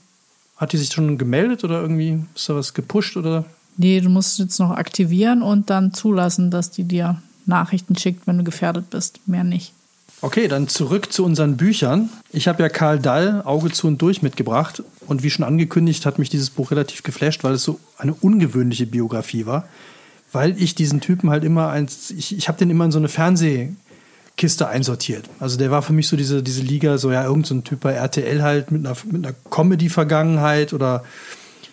[0.57, 3.45] Hat die sich schon gemeldet oder irgendwie ist da was gepusht oder?
[3.77, 8.37] Nee, du musst jetzt noch aktivieren und dann zulassen, dass die dir Nachrichten schickt, wenn
[8.37, 9.19] du gefährdet bist.
[9.27, 9.73] Mehr nicht.
[10.23, 12.09] Okay, dann zurück zu unseren Büchern.
[12.31, 14.83] Ich habe ja Karl Dall Auge zu und durch mitgebracht.
[15.07, 18.85] Und wie schon angekündigt, hat mich dieses Buch relativ geflasht, weil es so eine ungewöhnliche
[18.85, 19.67] Biografie war.
[20.31, 23.09] Weil ich diesen Typen halt immer eins, ich, ich habe den immer in so eine
[23.09, 25.25] Fernsehkiste einsortiert.
[25.39, 27.93] Also der war für mich so diese, diese Liga, so ja, irgendein so Typ bei
[27.93, 31.03] RTL halt mit einer, mit einer Comedy-Vergangenheit oder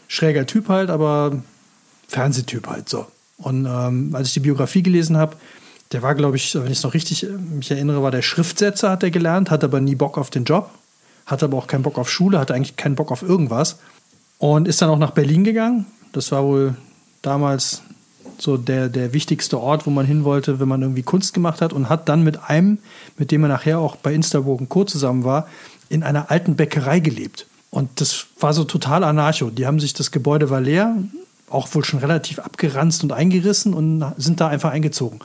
[0.09, 1.43] schräger Typ halt, aber
[2.09, 3.07] Fernsehtyp halt so.
[3.37, 5.37] Und ähm, als ich die Biografie gelesen habe,
[5.93, 8.91] der war, glaube ich, wenn ich es noch richtig äh, mich erinnere, war der Schriftsetzer,
[8.91, 10.71] hat er gelernt, hat aber nie Bock auf den Job,
[11.27, 13.79] hatte aber auch keinen Bock auf Schule, hatte eigentlich keinen Bock auf irgendwas
[14.39, 15.87] und ist dann auch nach Berlin gegangen.
[16.13, 16.77] Das war wohl
[17.23, 17.83] damals
[18.39, 21.73] so der, der wichtigste Ort, wo man hin wollte, wenn man irgendwie Kunst gemacht hat
[21.73, 22.79] und hat dann mit einem,
[23.17, 24.85] mit dem er nachher auch bei Instaburg Co.
[24.85, 25.49] zusammen war,
[25.89, 27.47] in einer alten Bäckerei gelebt.
[27.71, 29.51] Und das war so total anarcho.
[29.51, 30.97] Die haben sich, das Gebäude war leer,
[31.51, 35.21] auch wohl schon relativ abgeranzt und eingerissen und sind da einfach eingezogen.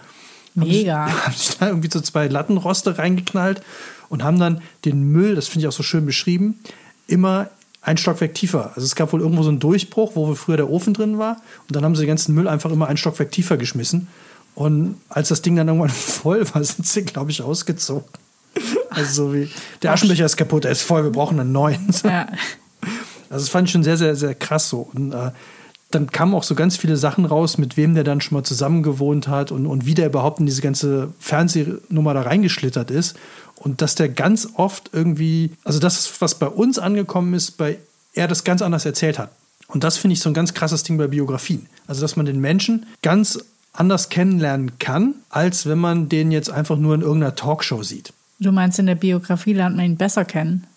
[0.56, 1.08] Mega.
[1.08, 3.62] Haben sich, haben sich da irgendwie so zwei Lattenroste reingeknallt
[4.10, 6.60] und haben dann den Müll, das finde ich auch so schön beschrieben,
[7.08, 7.50] immer
[7.82, 8.72] ein Stockwerk tiefer.
[8.76, 11.38] Also es gab wohl irgendwo so einen Durchbruch, wo früher der Ofen drin war.
[11.68, 14.08] Und dann haben sie den ganzen Müll einfach immer ein Stockwerk tiefer geschmissen.
[14.56, 18.08] Und als das Ding dann irgendwann voll war, sind sie, glaube ich, ausgezogen.
[18.90, 19.50] Also so wie,
[19.82, 21.88] der Aschenbecher ist kaputt, er ist voll, wir brauchen einen neuen.
[22.04, 22.28] Ja.
[23.30, 24.88] Also das fand ich schon sehr, sehr, sehr krass so.
[24.94, 25.32] Und äh,
[25.94, 28.84] dann kamen auch so ganz viele Sachen raus, mit wem der dann schon mal zusammen
[28.84, 33.18] gewohnt hat und, und wie der überhaupt in diese ganze Fernsehnummer da reingeschlittert ist.
[33.56, 37.78] Und dass der ganz oft irgendwie, also das, was bei uns angekommen ist, bei
[38.14, 39.32] er das ganz anders erzählt hat.
[39.68, 41.68] Und das finde ich so ein ganz krasses Ding bei Biografien.
[41.88, 43.40] Also, dass man den Menschen ganz
[43.74, 48.14] anders kennenlernen kann, als wenn man den jetzt einfach nur in irgendeiner Talkshow sieht.
[48.40, 50.68] Du meinst, in der Biografie lernt man ihn besser kennen?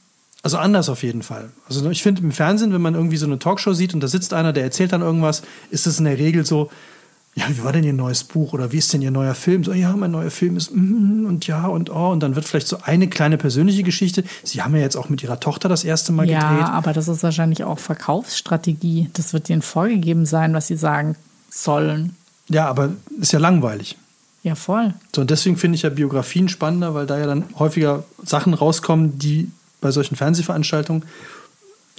[0.46, 1.50] Also anders auf jeden Fall.
[1.68, 4.32] Also ich finde im Fernsehen, wenn man irgendwie so eine Talkshow sieht und da sitzt
[4.32, 6.70] einer, der erzählt dann irgendwas, ist es in der Regel so,
[7.35, 9.64] ja, wie war denn Ihr neues Buch oder wie ist denn Ihr neuer Film?
[9.64, 12.68] So, ja, mein neuer Film ist mm, und ja und oh und dann wird vielleicht
[12.68, 14.22] so eine kleine persönliche Geschichte.
[14.44, 16.68] Sie haben ja jetzt auch mit Ihrer Tochter das erste Mal ja, gedreht.
[16.68, 19.11] aber das ist wahrscheinlich auch Verkaufsstrategie.
[19.14, 21.16] Das wird ihnen vorgegeben sein, was sie sagen
[21.50, 22.14] sollen.
[22.48, 23.98] Ja, aber ist ja langweilig.
[24.44, 24.94] Ja, voll.
[25.12, 29.18] So, und deswegen finde ich ja Biografien spannender, weil da ja dann häufiger Sachen rauskommen,
[29.18, 29.50] die
[29.87, 31.05] bei solchen Fernsehveranstaltungen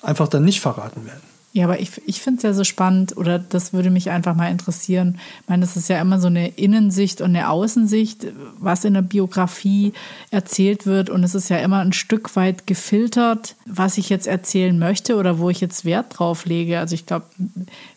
[0.02, 1.22] einfach dann nicht verraten werden.
[1.54, 4.52] Ja, aber ich, ich finde es ja so spannend, oder das würde mich einfach mal
[4.52, 5.18] interessieren.
[5.42, 8.28] Ich meine, das ist ja immer so eine Innensicht und eine Außensicht,
[8.60, 9.94] was in der Biografie
[10.30, 11.10] erzählt wird.
[11.10, 15.40] Und es ist ja immer ein Stück weit gefiltert, was ich jetzt erzählen möchte oder
[15.40, 16.80] wo ich jetzt Wert drauf lege.
[16.80, 17.26] Also ich glaube,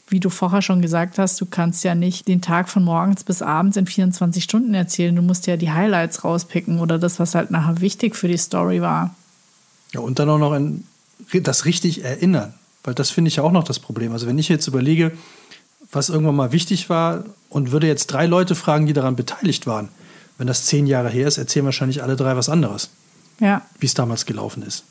[0.08, 3.42] wie du vorher schon gesagt hast, du kannst ja nicht den Tag von morgens bis
[3.42, 5.14] abends in 24 Stunden erzählen.
[5.14, 8.80] Du musst ja die Highlights rauspicken oder das, was halt nachher wichtig für die Story
[8.80, 9.14] war.
[9.92, 10.84] Ja, und dann auch noch ein,
[11.32, 12.54] das richtig erinnern.
[12.82, 14.12] Weil das finde ich ja auch noch das Problem.
[14.12, 15.12] Also wenn ich jetzt überlege,
[15.92, 19.88] was irgendwann mal wichtig war und würde jetzt drei Leute fragen, die daran beteiligt waren,
[20.38, 22.90] wenn das zehn Jahre her ist, erzählen wahrscheinlich alle drei was anderes.
[23.40, 23.62] Ja.
[23.78, 24.84] Wie es damals gelaufen ist.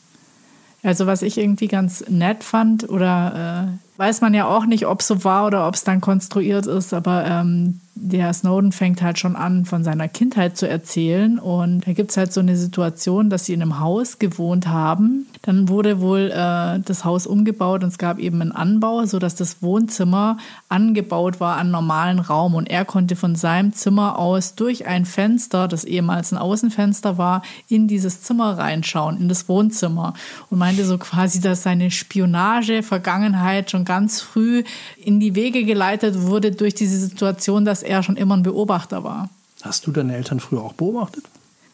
[0.84, 5.02] Also was ich irgendwie ganz nett fand oder äh, weiß man ja auch nicht, ob
[5.02, 9.20] es so war oder ob es dann konstruiert ist, aber ähm, der Snowden fängt halt
[9.20, 11.38] schon an, von seiner Kindheit zu erzählen.
[11.38, 15.28] Und da gibt es halt so eine Situation, dass sie in einem Haus gewohnt haben.
[15.42, 19.62] Dann wurde wohl äh, das Haus umgebaut und es gab eben einen Anbau, sodass das
[19.62, 20.38] Wohnzimmer
[20.70, 22.56] angebaut war an normalen Raum.
[22.56, 27.42] Und er konnte von seinem Zimmer aus durch ein Fenster, das ehemals ein Außenfenster war,
[27.68, 30.14] in dieses Zimmer reinschauen, in das Wohnzimmer.
[30.50, 34.64] Und meinte so quasi, dass seine Spionage-Vergangenheit schon ganz früh
[34.98, 39.30] in die Wege geleitet wurde durch diese Situation, dass er schon immer ein Beobachter war.
[39.62, 41.26] Hast du deine Eltern früher auch beobachtet?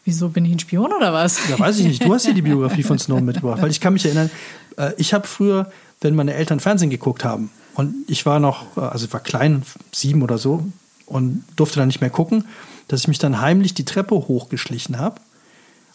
[0.04, 1.48] Wieso bin ich ein Spion oder was?
[1.48, 2.04] Ja, weiß ich nicht.
[2.04, 3.60] Du hast ja die Biografie von Snowden mitgebracht.
[3.60, 4.30] Weil ich kann mich erinnern,
[4.76, 8.80] äh, ich habe früher, wenn meine Eltern Fernsehen geguckt haben und ich war noch, äh,
[8.80, 10.64] also ich war klein, sieben oder so
[11.06, 12.44] und durfte dann nicht mehr gucken,
[12.88, 15.20] dass ich mich dann heimlich die Treppe hochgeschlichen habe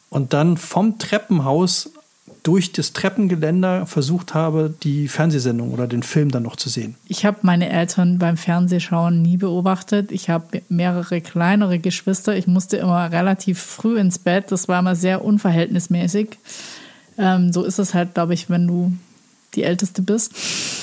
[0.10, 1.92] und dann vom Treppenhaus
[2.44, 6.96] durch das Treppengeländer versucht habe, die Fernsehsendung oder den Film dann noch zu sehen.
[7.08, 10.12] Ich habe meine Eltern beim Fernsehschauen nie beobachtet.
[10.12, 12.36] Ich habe mehrere kleinere Geschwister.
[12.36, 14.52] Ich musste immer relativ früh ins Bett.
[14.52, 16.38] Das war immer sehr unverhältnismäßig.
[17.18, 18.92] Ähm, so ist es halt, glaube ich, wenn du
[19.54, 20.34] die Älteste bist.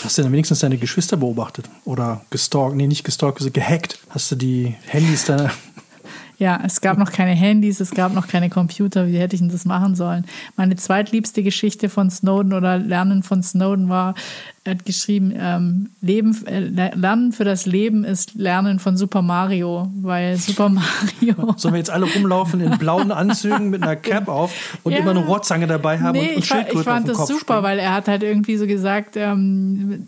[0.04, 1.68] Hast du denn wenigstens deine Geschwister beobachtet?
[1.84, 2.76] Oder gestalkt?
[2.76, 3.98] Nee, nicht gestalkt, also gehackt.
[4.10, 5.50] Hast du die Handys deiner
[6.38, 9.08] ja, es gab noch keine Handys, es gab noch keine Computer.
[9.08, 10.24] Wie hätte ich denn das machen sollen?
[10.56, 14.14] Meine zweitliebste Geschichte von Snowden oder Lernen von Snowden war,
[14.62, 19.90] er hat geschrieben, ähm, Leben, äh, Lernen für das Leben ist Lernen von Super Mario,
[20.00, 20.68] weil Super
[21.20, 21.54] Mario.
[21.56, 24.98] Sollen wir jetzt alle rumlaufen in blauen Anzügen mit einer Cap auf und ja.
[24.98, 27.62] immer eine Rohrzange dabei haben nee, und, und ich, ich fand das super, springen.
[27.64, 30.06] weil er hat halt irgendwie so gesagt, ähm,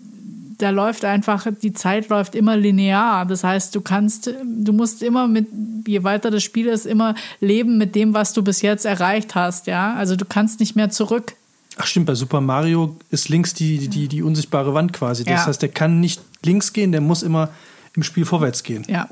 [0.61, 3.27] da läuft einfach, die Zeit läuft immer linear.
[3.27, 5.47] Das heißt, du kannst, du musst immer mit,
[5.87, 9.67] je weiter das Spiel ist, immer leben mit dem, was du bis jetzt erreicht hast,
[9.67, 9.95] ja.
[9.95, 11.35] Also du kannst nicht mehr zurück.
[11.79, 15.25] Ach stimmt, bei Super Mario ist links die, die, die unsichtbare Wand quasi.
[15.25, 15.47] Das Ja.
[15.47, 17.49] heißt, der kann nicht links gehen, der muss immer
[17.95, 18.85] im Spiel vorwärts gehen.
[18.89, 19.09] Ja.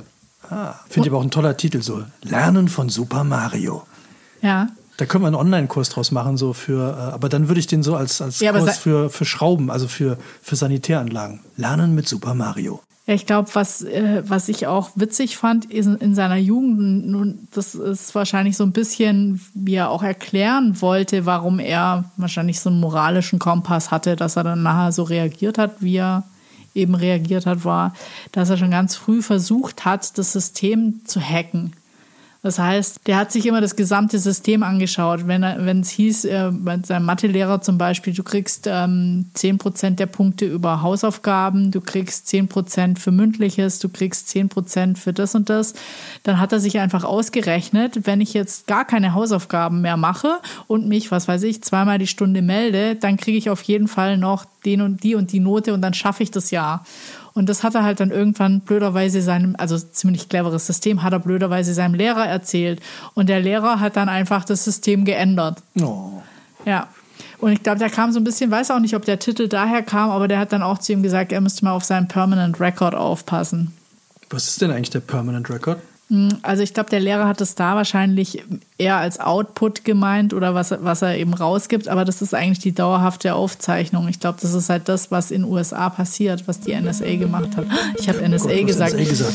[0.50, 2.02] Ah, Finde ich aber auch ein toller Titel so.
[2.22, 3.82] Lernen von Super Mario.
[4.42, 4.68] Ja.
[4.98, 7.84] Da können wir einen Online-Kurs draus machen, so für, äh, aber dann würde ich den
[7.84, 11.40] so als, als Ja, Kurs für, für Schrauben, also für, für Sanitäranlagen.
[11.56, 12.80] Lernen mit Super Mario.
[13.06, 17.46] Ja, ich glaube, was, äh, was ich auch witzig fand ist in seiner Jugend, nun,
[17.52, 22.68] das ist wahrscheinlich so ein bisschen, wie er auch erklären wollte, warum er wahrscheinlich so
[22.68, 26.24] einen moralischen Kompass hatte, dass er dann nachher so reagiert hat, wie er
[26.74, 27.94] eben reagiert hat, war,
[28.32, 31.72] dass er schon ganz früh versucht hat, das System zu hacken.
[32.40, 35.26] Das heißt, der hat sich immer das gesamte System angeschaut.
[35.26, 40.44] Wenn es hieß, äh, bei seinem Mathelehrer zum Beispiel, du kriegst ähm, 10% der Punkte
[40.44, 45.74] über Hausaufgaben, du kriegst 10% für Mündliches, du kriegst 10% für das und das,
[46.22, 50.86] dann hat er sich einfach ausgerechnet, wenn ich jetzt gar keine Hausaufgaben mehr mache und
[50.86, 54.44] mich, was weiß ich, zweimal die Stunde melde, dann kriege ich auf jeden Fall noch
[54.64, 56.84] den und die und die Note und dann schaffe ich das Jahr.
[57.38, 61.20] Und das hat er halt dann irgendwann blöderweise seinem, also ziemlich cleveres System, hat er
[61.20, 62.80] blöderweise seinem Lehrer erzählt.
[63.14, 65.62] Und der Lehrer hat dann einfach das System geändert.
[65.80, 66.20] Oh.
[66.64, 66.88] Ja.
[67.38, 69.84] Und ich glaube, der kam so ein bisschen, weiß auch nicht, ob der Titel daher
[69.84, 72.58] kam, aber der hat dann auch zu ihm gesagt, er müsste mal auf seinen Permanent
[72.58, 73.72] Record aufpassen.
[74.30, 75.78] Was ist denn eigentlich der Permanent Record?
[76.42, 78.42] Also ich glaube, der Lehrer hat es da wahrscheinlich
[78.78, 82.72] eher als Output gemeint oder was, was er eben rausgibt, aber das ist eigentlich die
[82.72, 84.08] dauerhafte Aufzeichnung.
[84.08, 87.66] Ich glaube, das ist halt das, was in USA passiert, was die NSA gemacht hat.
[87.98, 88.94] Ich habe NSA hast gesagt.
[88.94, 89.34] NSA gesagt.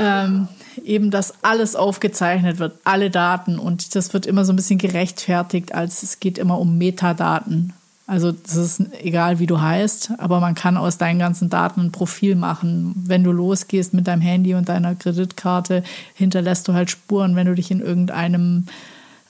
[0.00, 0.48] ähm,
[0.82, 3.58] eben, dass alles aufgezeichnet wird, alle Daten.
[3.58, 7.74] Und das wird immer so ein bisschen gerechtfertigt, als es geht immer um Metadaten.
[8.06, 11.92] Also das ist egal, wie du heißt, aber man kann aus deinen ganzen Daten ein
[11.92, 12.92] Profil machen.
[13.06, 15.82] Wenn du losgehst mit deinem Handy und deiner Kreditkarte,
[16.14, 18.66] hinterlässt du halt Spuren, wenn du dich in irgendeinem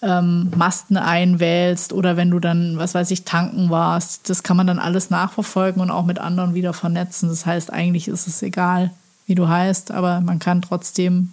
[0.02, 4.28] ähm, Masten einwählst oder wenn du dann, was weiß ich, tanken warst.
[4.28, 7.28] Das kann man dann alles nachverfolgen und auch mit anderen wieder vernetzen.
[7.28, 8.90] Das heißt, eigentlich ist es egal,
[9.26, 11.32] wie du heißt, aber man kann trotzdem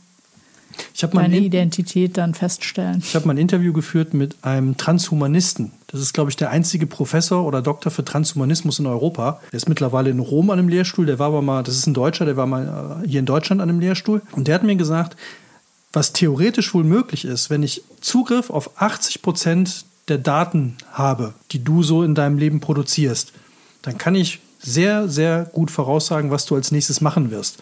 [1.02, 3.00] habe deine ein- Identität dann feststellen.
[3.04, 5.72] ich hab mal ein Interview geführt mit einem Transhumanisten.
[5.92, 9.42] Das ist, glaube ich, der einzige Professor oder Doktor für Transhumanismus in Europa.
[9.52, 11.06] Der ist mittlerweile in Rom an einem Lehrstuhl.
[11.06, 13.62] Der war aber mal, das ist ein Deutscher, der war mal äh, hier in Deutschland
[13.62, 14.22] an einem Lehrstuhl.
[14.32, 15.18] Und der hat mir gesagt,
[15.92, 21.64] was theoretisch wohl möglich ist, wenn ich Zugriff auf 80 Prozent der Daten habe, die
[21.64, 23.34] du so in deinem Leben produzierst,
[23.82, 27.58] dann kann ich sehr, sehr gut voraussagen, was du als nächstes machen wirst.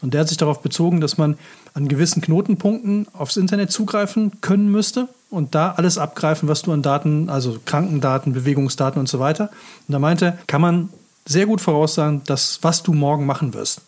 [0.00, 1.36] Und der hat sich darauf bezogen, dass man
[1.74, 6.82] an gewissen Knotenpunkten aufs Internet zugreifen können müsste und da alles abgreifen, was du an
[6.82, 9.50] Daten, also Krankendaten, Bewegungsdaten und so weiter.
[9.88, 10.88] Und da meinte, kann man
[11.26, 13.82] sehr gut voraussagen, dass, was du morgen machen wirst.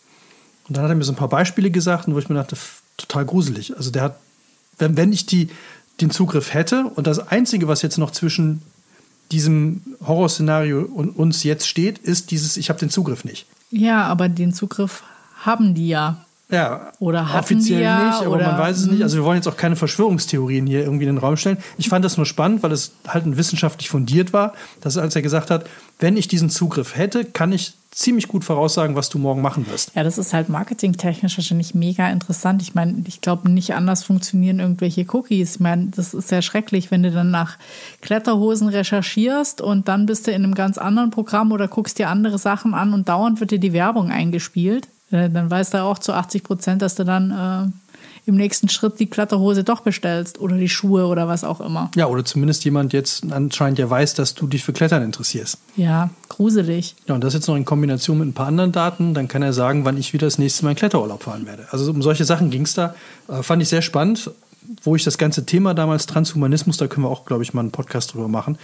[0.67, 2.57] Und dann hat er mir so ein paar Beispiele gesagt, wo ich mir dachte,
[2.97, 3.75] total gruselig.
[3.77, 4.15] Also der hat,
[4.77, 5.49] wenn, wenn ich die,
[6.01, 8.61] den Zugriff hätte und das Einzige, was jetzt noch zwischen
[9.31, 13.45] diesem Horrorszenario und uns jetzt steht, ist dieses, ich habe den Zugriff nicht.
[13.71, 15.03] Ja, aber den Zugriff
[15.41, 16.23] haben die ja.
[16.49, 19.03] Ja, Oder offiziell ja, nicht, aber oder- man weiß es nicht.
[19.03, 21.57] Also wir wollen jetzt auch keine Verschwörungstheorien hier irgendwie in den Raum stellen.
[21.77, 25.51] Ich fand das nur spannend, weil es halt wissenschaftlich fundiert war, dass als er gesagt
[25.51, 25.65] hat,
[25.99, 29.91] wenn ich diesen Zugriff hätte, kann ich ziemlich gut voraussagen, was du morgen machen wirst.
[29.95, 32.61] Ja, das ist halt marketingtechnisch wahrscheinlich mega interessant.
[32.61, 35.55] Ich meine, ich glaube, nicht anders funktionieren irgendwelche Cookies.
[35.55, 37.57] Ich meine, das ist ja schrecklich, wenn du dann nach
[38.01, 42.37] Kletterhosen recherchierst und dann bist du in einem ganz anderen Programm oder guckst dir andere
[42.37, 44.87] Sachen an und dauernd wird dir die Werbung eingespielt.
[45.11, 47.71] Äh, Dann weißt du auch zu 80 Prozent, dass du dann äh,
[48.27, 51.89] im nächsten Schritt die Kletterhose doch bestellst oder die Schuhe oder was auch immer.
[51.95, 55.57] Ja, oder zumindest jemand jetzt anscheinend ja weiß, dass du dich für Klettern interessierst.
[55.77, 56.95] Ja, gruselig.
[57.07, 59.53] Ja, und das jetzt noch in Kombination mit ein paar anderen Daten, dann kann er
[59.53, 61.67] sagen, wann ich wieder das nächste Mal in Kletterurlaub fahren werde.
[61.71, 62.95] Also um solche Sachen ging es da.
[63.29, 64.29] Äh, fand ich sehr spannend,
[64.83, 67.71] wo ich das ganze Thema damals Transhumanismus, da können wir auch, glaube ich, mal einen
[67.71, 68.57] Podcast drüber machen.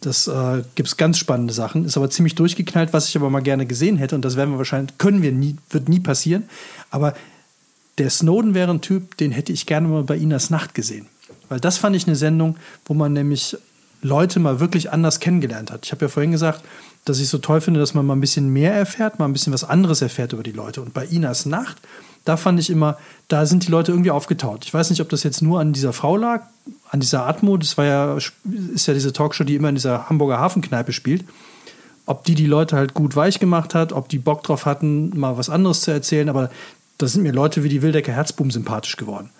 [0.00, 3.40] Das äh, gibt es ganz spannende Sachen, ist aber ziemlich durchgeknallt, was ich aber mal
[3.40, 4.14] gerne gesehen hätte.
[4.14, 6.48] Und das werden wir wahrscheinlich, können wir nie, wird nie passieren.
[6.90, 7.14] Aber
[7.98, 11.06] der Snowden wäre ein Typ, den hätte ich gerne mal bei Inas Nacht gesehen.
[11.48, 13.56] Weil das fand ich eine Sendung, wo man nämlich
[14.02, 15.86] Leute mal wirklich anders kennengelernt hat.
[15.86, 16.62] Ich habe ja vorhin gesagt,
[17.04, 19.52] dass ich so toll finde, dass man mal ein bisschen mehr erfährt, mal ein bisschen
[19.52, 20.82] was anderes erfährt über die Leute.
[20.82, 21.78] Und bei Inas Nacht,
[22.26, 24.64] da fand ich immer, da sind die Leute irgendwie aufgetaut.
[24.64, 26.42] Ich weiß nicht, ob das jetzt nur an dieser Frau lag,
[26.90, 27.56] an dieser Atmo.
[27.56, 28.16] Das war ja,
[28.74, 31.24] ist ja diese Talkshow, die immer in dieser Hamburger Hafenkneipe spielt.
[32.04, 35.38] Ob die die Leute halt gut weich gemacht hat, ob die Bock drauf hatten, mal
[35.38, 36.28] was anderes zu erzählen.
[36.28, 36.50] Aber
[36.98, 39.30] da sind mir Leute wie die Wildecker Herzbuben sympathisch geworden.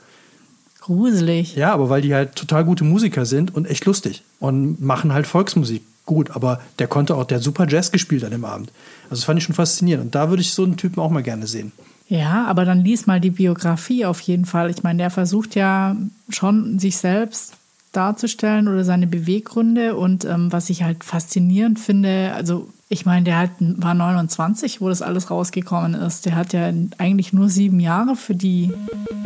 [0.80, 1.56] Gruselig.
[1.56, 5.26] Ja, aber weil die halt total gute Musiker sind und echt lustig und machen halt
[5.26, 8.70] Volksmusik gut, aber der konnte auch, der hat super Jazz gespielt an dem Abend.
[9.10, 10.04] Also das fand ich schon faszinierend.
[10.04, 11.72] Und da würde ich so einen Typen auch mal gerne sehen.
[12.08, 14.70] Ja, aber dann lies mal die Biografie auf jeden Fall.
[14.70, 15.96] Ich meine, der versucht ja
[16.28, 17.54] schon, sich selbst
[17.92, 19.96] darzustellen oder seine Beweggründe.
[19.96, 24.88] Und ähm, was ich halt faszinierend finde, also ich meine, der hat, war 29, wo
[24.88, 26.26] das alles rausgekommen ist.
[26.26, 28.72] Der hat ja eigentlich nur sieben Jahre für die,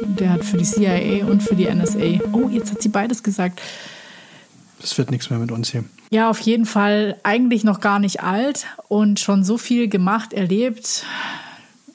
[0.03, 2.25] der hat für die CIA und für die NSA.
[2.33, 3.61] Oh, jetzt hat sie beides gesagt.
[4.81, 5.85] Das wird nichts mehr mit uns hier.
[6.11, 11.05] Ja, auf jeden Fall eigentlich noch gar nicht alt und schon so viel gemacht, erlebt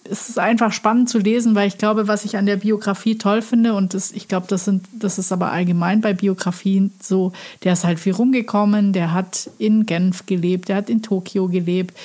[0.10, 3.42] es ist einfach spannend zu lesen, weil ich glaube, was ich an der Biografie toll
[3.42, 7.74] finde, und das, ich glaube, das, sind, das ist aber allgemein bei Biografien so, der
[7.74, 11.98] ist halt viel rumgekommen, der hat in Genf gelebt, der hat in Tokio gelebt,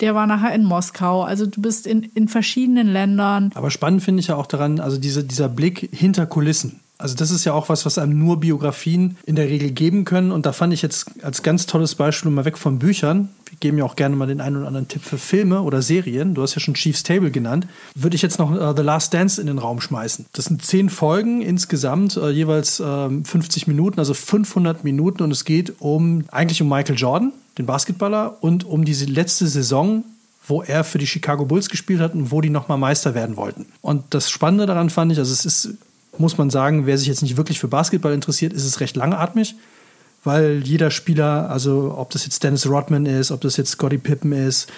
[0.00, 1.22] der war nachher in Moskau.
[1.22, 3.50] Also du bist in, in verschiedenen Ländern.
[3.54, 6.80] Aber spannend finde ich ja auch daran, also diese, dieser Blick hinter Kulissen.
[6.98, 10.32] Also das ist ja auch was, was einem nur Biografien in der Regel geben können.
[10.32, 13.28] Und da fand ich jetzt als ganz tolles Beispiel mal weg von Büchern.
[13.50, 16.34] Wir geben ja auch gerne mal den einen oder anderen Tipp für Filme oder Serien.
[16.34, 17.66] Du hast ja schon Chief's Table genannt.
[17.94, 20.24] Würde ich jetzt noch uh, The Last Dance in den Raum schmeißen.
[20.32, 25.22] Das sind zehn Folgen insgesamt, uh, jeweils uh, ähm, 50 Minuten, also 500 Minuten.
[25.22, 30.04] Und es geht um eigentlich um Michael Jordan, den Basketballer, und um diese letzte Saison
[30.48, 33.66] wo er für die Chicago Bulls gespielt hat und wo die nochmal Meister werden wollten.
[33.80, 35.76] Und das Spannende daran fand ich, also es ist
[36.20, 39.54] muss man sagen, wer sich jetzt nicht wirklich für Basketball interessiert, ist es recht langatmig,
[40.24, 44.32] weil jeder Spieler, also ob das jetzt Dennis Rodman ist, ob das jetzt Scotty Pippen
[44.32, 44.70] ist,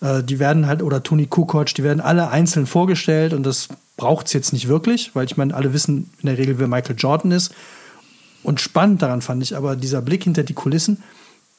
[0.00, 4.26] äh, die werden halt, oder Tony Kukoc, die werden alle einzeln vorgestellt und das braucht
[4.26, 7.30] es jetzt nicht wirklich, weil ich meine, alle wissen in der Regel, wer Michael Jordan
[7.30, 7.54] ist.
[8.42, 11.02] Und spannend daran fand ich aber dieser Blick hinter die Kulissen,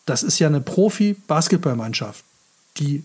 [0.06, 2.23] das ist ja eine Profi-Basketballmannschaft,
[2.78, 3.04] die,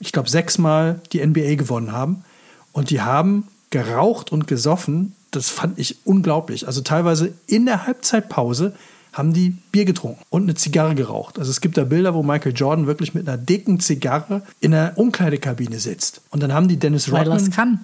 [0.00, 2.24] ich glaube, sechsmal die NBA gewonnen haben.
[2.72, 6.66] Und die haben geraucht und gesoffen das fand ich unglaublich.
[6.66, 8.74] Also teilweise in der Halbzeitpause
[9.12, 11.38] haben die Bier getrunken und eine Zigarre geraucht.
[11.38, 14.92] Also es gibt da Bilder, wo Michael Jordan wirklich mit einer dicken Zigarre in der
[14.96, 16.20] Umkleidekabine sitzt.
[16.30, 17.28] Und dann haben die Dennis Rodman.
[17.28, 17.80] Weil das kann.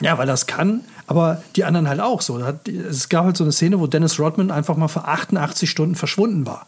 [0.00, 2.38] Ja, weil das kann, aber die anderen halt auch so.
[2.38, 6.46] Es gab halt so eine Szene, wo Dennis Rodman einfach mal für 88 Stunden verschwunden
[6.46, 6.66] war.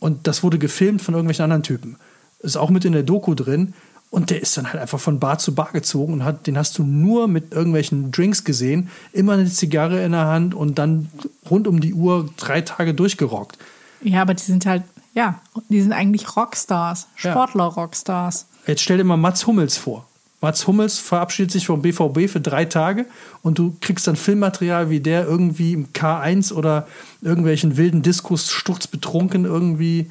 [0.00, 1.96] Und das wurde gefilmt von irgendwelchen anderen Typen.
[2.40, 3.72] Ist auch mit in der Doku drin.
[4.10, 6.78] Und der ist dann halt einfach von Bar zu Bar gezogen und hat, den hast
[6.78, 11.10] du nur mit irgendwelchen Drinks gesehen, immer eine Zigarre in der Hand und dann
[11.50, 13.58] rund um die Uhr drei Tage durchgerockt.
[14.02, 18.46] Ja, aber die sind halt, ja, die sind eigentlich Rockstars, Sportler-Rockstars.
[18.66, 20.06] Jetzt stell dir mal Mats Hummels vor.
[20.44, 23.06] Mats Hummels verabschiedet sich vom BVB für drei Tage
[23.42, 26.86] und du kriegst dann Filmmaterial, wie der irgendwie im K1 oder
[27.22, 30.10] irgendwelchen wilden Diskus sturzbetrunken irgendwie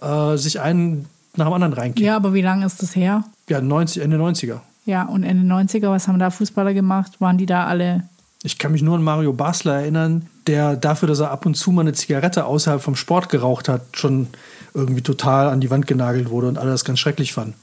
[0.00, 2.04] äh, sich einen nach dem anderen reinkickt.
[2.04, 3.24] Ja, aber wie lange ist das her?
[3.48, 4.60] Ja, 90, Ende 90er.
[4.84, 7.20] Ja, und Ende 90er, was haben da Fußballer gemacht?
[7.20, 8.04] Waren die da alle?
[8.42, 11.70] Ich kann mich nur an Mario Basler erinnern, der dafür, dass er ab und zu
[11.70, 14.26] mal eine Zigarette außerhalb vom Sport geraucht hat, schon
[14.74, 17.54] irgendwie total an die Wand genagelt wurde und alle das ganz schrecklich fanden.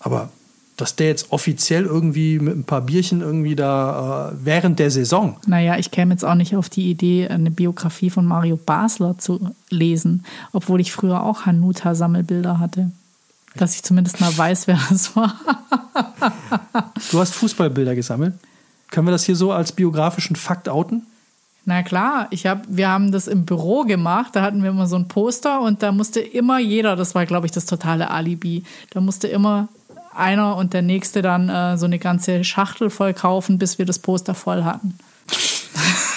[0.00, 0.30] Aber
[0.76, 5.38] dass der jetzt offiziell irgendwie mit ein paar Bierchen irgendwie da äh, während der Saison.
[5.46, 9.52] Naja, ich käme jetzt auch nicht auf die Idee, eine Biografie von Mario Basler zu
[9.70, 12.90] lesen, obwohl ich früher auch Hanuta-Sammelbilder hatte
[13.60, 15.34] dass ich zumindest mal weiß, wer das war.
[17.10, 18.34] du hast Fußballbilder gesammelt.
[18.90, 21.06] Können wir das hier so als biografischen Fakt outen?
[21.64, 24.94] Na klar, ich hab, wir haben das im Büro gemacht, da hatten wir immer so
[24.94, 29.00] ein Poster und da musste immer jeder, das war glaube ich das totale Alibi, da
[29.00, 29.66] musste immer
[30.14, 33.98] einer und der nächste dann äh, so eine ganze Schachtel voll kaufen, bis wir das
[33.98, 34.96] Poster voll hatten.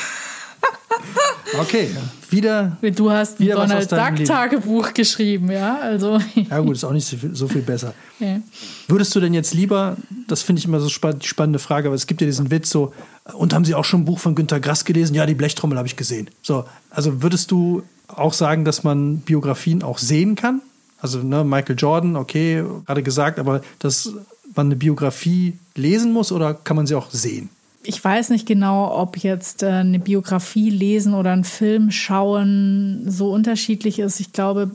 [1.58, 1.90] Okay,
[2.30, 2.78] wieder.
[2.96, 5.80] Du hast wieder ein Donald Duck Tagebuch geschrieben, ja?
[5.80, 6.20] Also.
[6.36, 7.94] Ja, gut, ist auch nicht so viel, so viel besser.
[8.22, 8.42] Ja.
[8.90, 9.96] Würdest du denn jetzt lieber,
[10.28, 12.92] das finde ich immer so die spannende Frage, aber es gibt ja diesen Witz so,
[13.32, 15.16] und haben Sie auch schon ein Buch von Günter Grass gelesen?
[15.16, 16.30] Ja, die Blechtrommel habe ich gesehen.
[16.42, 20.62] So, also würdest du auch sagen, dass man Biografien auch sehen kann?
[21.02, 24.12] Also, ne, Michael Jordan, okay, gerade gesagt, aber dass
[24.54, 27.50] man eine Biografie lesen muss oder kann man sie auch sehen?
[27.84, 33.32] Ich weiß nicht genau, ob jetzt äh, eine Biografie lesen oder einen Film schauen so
[33.32, 34.20] unterschiedlich ist.
[34.20, 34.72] Ich glaube,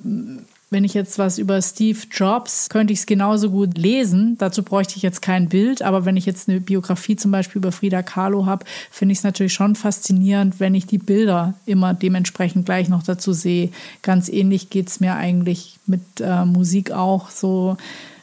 [0.71, 4.37] wenn ich jetzt was über Steve Jobs, könnte ich es genauso gut lesen.
[4.39, 5.83] Dazu bräuchte ich jetzt kein Bild.
[5.83, 9.25] Aber wenn ich jetzt eine Biografie zum Beispiel über Frida Kahlo habe, finde ich es
[9.25, 13.71] natürlich schon faszinierend, wenn ich die Bilder immer dementsprechend gleich noch dazu sehe.
[14.03, 17.77] Ganz ähnlich geht es mir eigentlich mit äh, Musik auch so.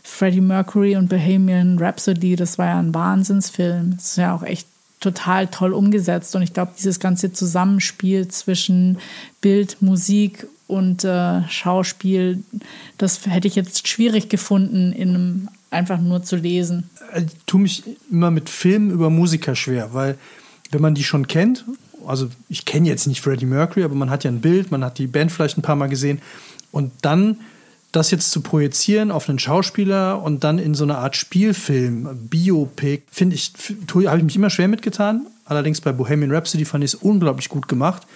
[0.03, 3.93] Freddie Mercury und Bohemian Rhapsody, das war ja ein Wahnsinnsfilm.
[3.95, 4.67] Das ist ja auch echt
[5.01, 6.33] total toll umgesetzt.
[6.35, 8.99] Und ich glaube, dieses ganze Zusammenspiel zwischen
[9.41, 12.43] Bild, Musik und äh, Schauspiel,
[12.97, 16.89] das hätte ich jetzt schwierig gefunden, in einem einfach nur zu lesen.
[17.15, 20.17] Ich tue mich immer mit Filmen über Musiker schwer, weil
[20.69, 21.65] wenn man die schon kennt,
[22.05, 24.97] also ich kenne jetzt nicht Freddie Mercury, aber man hat ja ein Bild, man hat
[24.97, 26.21] die Band vielleicht ein paar Mal gesehen
[26.71, 27.37] und dann
[27.91, 33.03] das jetzt zu projizieren auf einen Schauspieler und dann in so eine Art Spielfilm, Biopic,
[33.11, 33.53] finde ich,
[33.93, 35.27] habe ich mich immer schwer mitgetan.
[35.45, 38.07] Allerdings bei Bohemian Rhapsody fand ich es unglaublich gut gemacht.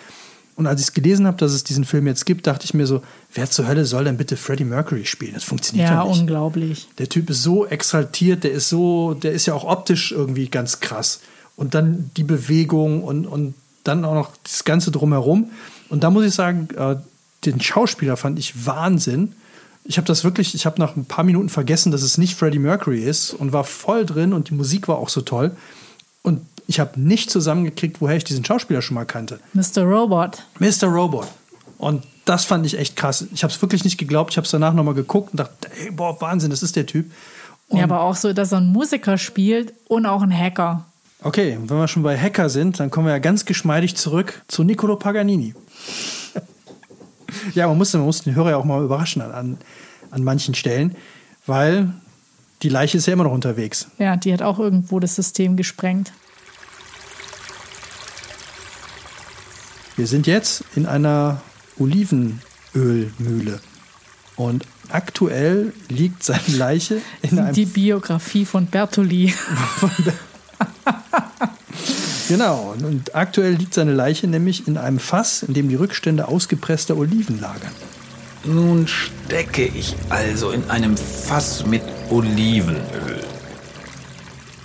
[0.55, 2.87] Und als ich es gelesen habe, dass es diesen Film jetzt gibt, dachte ich mir
[2.87, 3.01] so,
[3.33, 5.33] wer zur Hölle soll denn bitte Freddie Mercury spielen?
[5.33, 6.21] Das funktioniert ja, ja nicht.
[6.21, 6.87] unglaublich.
[6.97, 10.79] Der Typ ist so exaltiert, der ist so, der ist ja auch optisch irgendwie ganz
[10.79, 11.19] krass.
[11.57, 13.53] Und dann die Bewegung und, und
[13.83, 15.51] dann auch noch das Ganze drumherum.
[15.89, 16.95] Und da muss ich sagen, äh,
[17.43, 19.33] den Schauspieler fand ich Wahnsinn.
[19.85, 22.59] Ich habe das wirklich, ich habe nach ein paar Minuten vergessen, dass es nicht Freddie
[22.59, 25.55] Mercury ist und war voll drin und die Musik war auch so toll.
[26.23, 29.39] Und ich habe nicht zusammengekriegt, woher ich diesen Schauspieler schon mal kannte.
[29.53, 29.83] Mr.
[29.83, 30.43] Robot.
[30.59, 30.87] Mr.
[30.87, 31.27] Robot.
[31.77, 33.25] Und das fand ich echt krass.
[33.33, 34.31] Ich habe es wirklich nicht geglaubt.
[34.31, 37.11] Ich habe es danach nochmal geguckt und dachte, ey, boah, Wahnsinn, das ist der Typ.
[37.69, 40.85] Und ja, aber auch so, dass er ein Musiker spielt und auch ein Hacker.
[41.21, 44.63] Okay, wenn wir schon bei Hacker sind, dann kommen wir ja ganz geschmeidig zurück zu
[44.63, 45.55] Niccolo Paganini.
[47.53, 49.57] Ja, man muss, man muss den Hörer ja auch mal überraschen an,
[50.11, 50.95] an manchen Stellen,
[51.45, 51.93] weil
[52.61, 53.87] die Leiche ist ja immer noch unterwegs.
[53.97, 56.11] Ja, die hat auch irgendwo das System gesprengt.
[59.95, 61.41] Wir sind jetzt in einer
[61.77, 63.61] Olivenölmühle.
[64.35, 67.53] Und aktuell liegt seine Leiche in einem.
[67.53, 69.33] Die Biografie von Bertoli.
[72.27, 72.75] genau.
[72.81, 77.39] Und aktuell liegt seine Leiche nämlich in einem Fass, in dem die Rückstände ausgepresster Oliven
[77.39, 77.71] lagern.
[78.43, 83.23] Nun stecke ich also in einem Fass mit Olivenöl.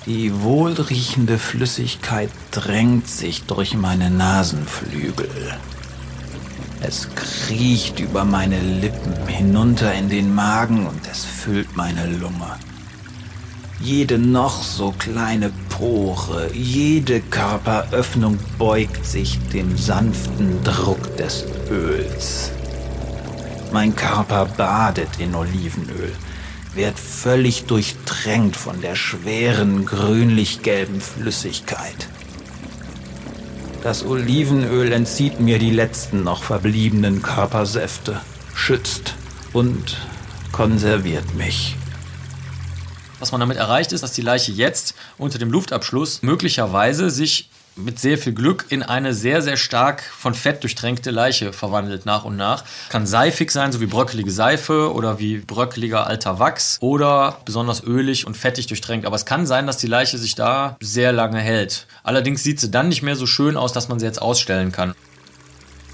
[0.07, 5.29] Die wohlriechende Flüssigkeit drängt sich durch meine Nasenflügel.
[6.83, 12.59] Es kriecht über meine Lippen hinunter in den Magen und es füllt meine Lunge.
[13.83, 22.51] Jede noch so kleine Pore, jede Körperöffnung beugt sich dem sanften Druck des Öls.
[23.73, 26.13] Mein Körper badet in Olivenöl
[26.75, 32.09] wird völlig durchtränkt von der schweren grünlich-gelben Flüssigkeit.
[33.83, 38.21] Das Olivenöl entzieht mir die letzten noch verbliebenen Körpersäfte,
[38.55, 39.15] schützt
[39.55, 39.97] und
[40.53, 41.77] konserviert mich.
[43.21, 47.99] Was man damit erreicht ist, dass die Leiche jetzt unter dem Luftabschluss möglicherweise sich mit
[47.99, 52.37] sehr viel Glück in eine sehr, sehr stark von Fett durchtränkte Leiche verwandelt nach und
[52.37, 52.65] nach.
[52.89, 58.27] Kann seifig sein, so wie bröckelige Seife oder wie bröckeliger alter Wachs oder besonders ölig
[58.27, 59.07] und fettig durchtränkt.
[59.07, 61.87] Aber es kann sein, dass die Leiche sich da sehr lange hält.
[62.03, 64.95] Allerdings sieht sie dann nicht mehr so schön aus, dass man sie jetzt ausstellen kann.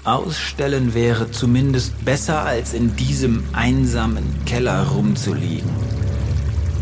[0.03, 5.69] Ausstellen wäre zumindest besser, als in diesem einsamen Keller rumzuliegen.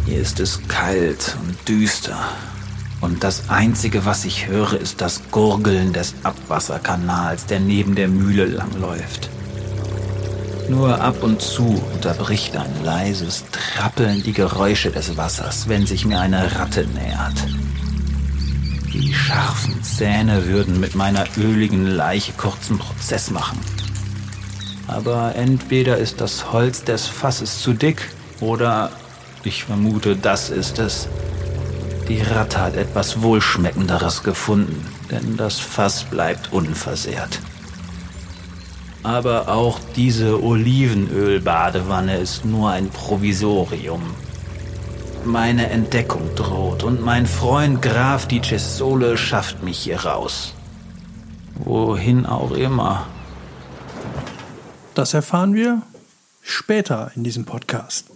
[0.06, 2.18] Hier ist es kalt und düster
[3.02, 8.46] und das Einzige, was ich höre, ist das Gurgeln des Abwasserkanals, der neben der Mühle
[8.46, 9.30] langläuft.
[10.70, 16.20] Nur ab und zu unterbricht ein leises Trappeln die Geräusche des Wassers, wenn sich mir
[16.20, 17.46] eine Ratte nähert.
[18.92, 23.60] Die scharfen Zähne würden mit meiner öligen Leiche kurzen Prozess machen.
[24.88, 28.90] Aber entweder ist das Holz des Fasses zu dick oder
[29.46, 31.08] ich vermute, das ist es.
[32.08, 37.40] Die Ratte hat etwas Wohlschmeckenderes gefunden, denn das Fass bleibt unversehrt.
[39.02, 44.02] Aber auch diese Olivenölbadewanne ist nur ein Provisorium.
[45.24, 50.54] Meine Entdeckung droht und mein Freund Graf Di Cesole schafft mich hier raus.
[51.56, 53.08] Wohin auch immer.
[54.94, 55.82] Das erfahren wir
[56.42, 58.12] später in diesem Podcast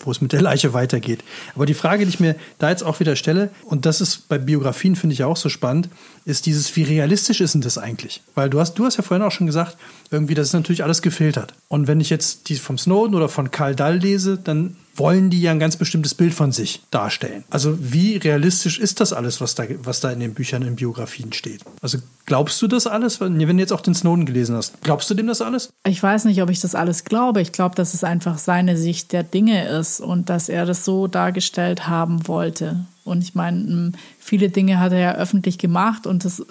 [0.00, 1.24] wo es mit der Leiche weitergeht.
[1.54, 4.38] Aber die Frage, die ich mir da jetzt auch wieder stelle, und das ist bei
[4.38, 5.88] Biografien, finde ich auch so spannend,
[6.24, 8.22] ist dieses, wie realistisch ist denn das eigentlich?
[8.34, 9.76] Weil du hast, du hast ja vorhin auch schon gesagt,
[10.10, 11.54] irgendwie, das ist natürlich alles gefiltert.
[11.68, 15.40] Und wenn ich jetzt die vom Snowden oder von Karl Dall lese, dann wollen die
[15.40, 17.44] ja ein ganz bestimmtes Bild von sich darstellen.
[17.50, 21.32] Also wie realistisch ist das alles, was da, was da in den Büchern, in Biografien
[21.32, 21.62] steht?
[21.82, 24.80] Also glaubst du das alles, wenn du jetzt auch den Snowden gelesen hast?
[24.82, 25.70] Glaubst du dem das alles?
[25.86, 27.40] Ich weiß nicht, ob ich das alles glaube.
[27.40, 31.06] Ich glaube, dass es einfach seine Sicht der Dinge ist und dass er das so
[31.06, 32.86] dargestellt haben wollte.
[33.04, 36.44] Und ich meine, viele Dinge hat er ja öffentlich gemacht und das,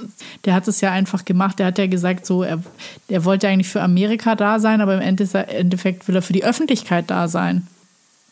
[0.46, 1.60] der hat es ja einfach gemacht.
[1.60, 2.64] Der hat ja gesagt, so, er,
[3.10, 7.10] er wollte eigentlich für Amerika da sein, aber im Endeffekt will er für die Öffentlichkeit
[7.10, 7.68] da sein.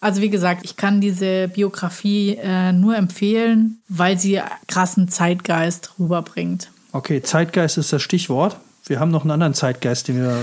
[0.03, 6.69] Also wie gesagt, ich kann diese Biografie äh, nur empfehlen, weil sie krassen Zeitgeist rüberbringt.
[6.91, 8.57] Okay, Zeitgeist ist das Stichwort.
[8.85, 10.37] Wir haben noch einen anderen Zeitgeist, den wir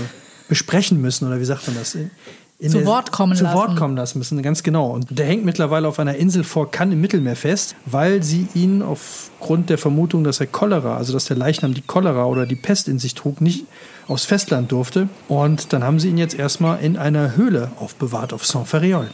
[0.49, 1.91] besprechen müssen, oder wie sagt man das?
[1.91, 3.55] zu der- Wort kommen zu lassen.
[3.55, 4.91] Wort kommen lassen müssen, ganz genau.
[4.91, 8.81] Und der hängt mittlerweile auf einer Insel vor Cannes im Mittelmeer fest, weil sie ihn
[8.81, 12.87] aufgrund der Vermutung, dass er Cholera, also dass der Leichnam die Cholera oder die Pest
[12.87, 13.65] in sich trug, nicht
[14.07, 15.07] aufs Festland durfte.
[15.27, 19.07] Und dann haben sie ihn jetzt erstmal in einer Höhle aufbewahrt auf Saint-Ferréol.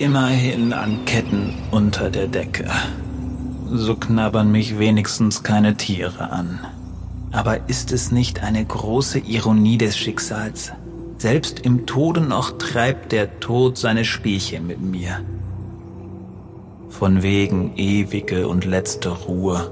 [0.00, 2.68] Immerhin an Ketten unter der Decke.
[3.70, 6.58] So knabbern mich wenigstens keine Tiere an.
[7.30, 10.72] Aber ist es nicht eine große Ironie des Schicksals?
[11.18, 15.20] Selbst im Tode noch treibt der Tod seine Spielchen mit mir.
[16.88, 19.70] Von wegen ewige und letzte Ruhe.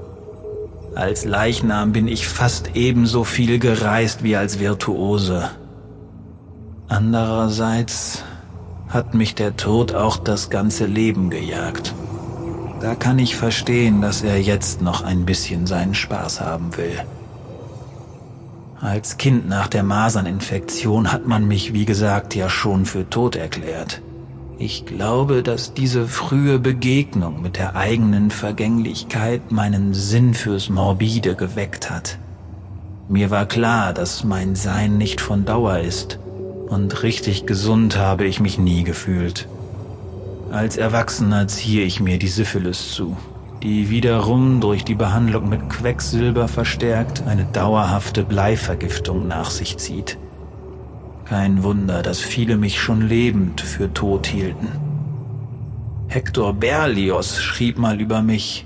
[0.95, 5.49] Als Leichnam bin ich fast ebenso viel gereist wie als Virtuose.
[6.87, 8.23] Andererseits
[8.93, 11.95] hat mich der Tod auch das ganze Leben gejagt.
[12.79, 16.99] Da kann ich verstehen, dass er jetzt noch ein bisschen seinen Spaß haben will.
[18.79, 24.01] Als Kind nach der Maserninfektion hat man mich, wie gesagt, ja schon für tot erklärt.
[24.59, 31.89] Ich glaube, dass diese frühe Begegnung mit der eigenen Vergänglichkeit meinen Sinn fürs Morbide geweckt
[31.89, 32.19] hat.
[33.09, 36.19] Mir war klar, dass mein Sein nicht von Dauer ist,
[36.73, 39.47] und richtig gesund habe ich mich nie gefühlt.
[40.51, 43.15] Als Erwachsener ziehe ich mir die Syphilis zu,
[43.61, 50.17] die wiederum durch die Behandlung mit Quecksilber verstärkt eine dauerhafte Bleivergiftung nach sich zieht.
[51.25, 54.67] Kein Wunder, dass viele mich schon lebend für tot hielten.
[56.07, 58.65] Hector Berlioz schrieb mal über mich,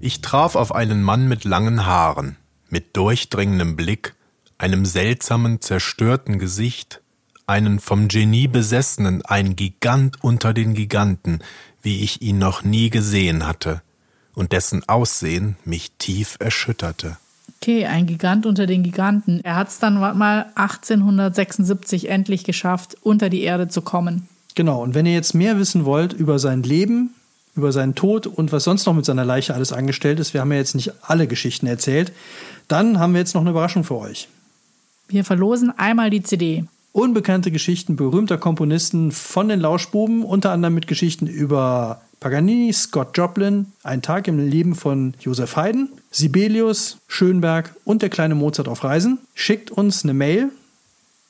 [0.00, 2.36] Ich traf auf einen Mann mit langen Haaren,
[2.68, 4.15] mit durchdringendem Blick,
[4.58, 7.00] einem seltsamen, zerstörten Gesicht,
[7.46, 11.40] einen vom Genie besessenen, ein Gigant unter den Giganten,
[11.82, 13.82] wie ich ihn noch nie gesehen hatte,
[14.34, 17.16] und dessen Aussehen mich tief erschütterte.
[17.62, 19.40] Okay, ein Gigant unter den Giganten.
[19.42, 24.28] Er hat es dann mal 1876 endlich geschafft, unter die Erde zu kommen.
[24.54, 27.14] Genau, und wenn ihr jetzt mehr wissen wollt über sein Leben,
[27.54, 30.52] über seinen Tod und was sonst noch mit seiner Leiche alles angestellt ist, wir haben
[30.52, 32.12] ja jetzt nicht alle Geschichten erzählt,
[32.68, 34.28] dann haben wir jetzt noch eine Überraschung für euch.
[35.08, 36.64] Wir verlosen einmal die CD.
[36.92, 43.66] Unbekannte Geschichten berühmter Komponisten von den Lauschbuben, unter anderem mit Geschichten über Paganini, Scott Joplin,
[43.82, 49.18] Ein Tag im Leben von Josef Haydn, Sibelius, Schönberg und der kleine Mozart auf Reisen.
[49.34, 50.48] Schickt uns eine Mail.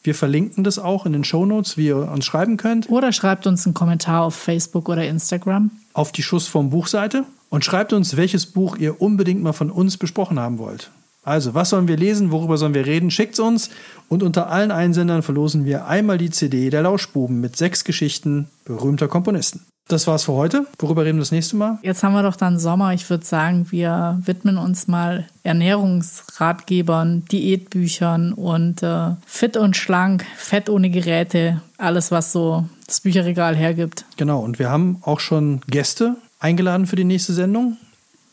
[0.05, 3.67] Wir verlinken das auch in den Shownotes, wie ihr uns schreiben könnt, Oder schreibt uns
[3.67, 5.73] einen Kommentar auf Facebook oder Instagram.
[5.95, 9.97] auf die Schuss vom Buchseite und schreibt uns, welches Buch ihr unbedingt mal von uns
[9.97, 10.93] besprochen haben wollt.
[11.27, 13.11] Also, was sollen wir lesen, worüber sollen wir reden?
[13.11, 13.71] Schickt's uns
[14.09, 19.09] und unter allen Einsendern verlosen wir einmal die CD der Lauschbuben mit sechs Geschichten berühmter
[19.09, 19.67] Komponisten.
[19.89, 20.67] Das war's für heute.
[20.79, 21.81] Worüber reden wir das nächste Mal?
[21.83, 22.95] Jetzt haben wir doch dann Sommer.
[22.95, 30.71] Ich würde sagen, wir widmen uns mal Ernährungsratgebern, Diätbüchern und äh, fit und schlank, fett
[30.71, 34.05] ohne Geräte, alles, was so das Bücherregal hergibt.
[34.17, 37.79] Genau, und wir haben auch schon Gäste eingeladen für die nächste Sendung.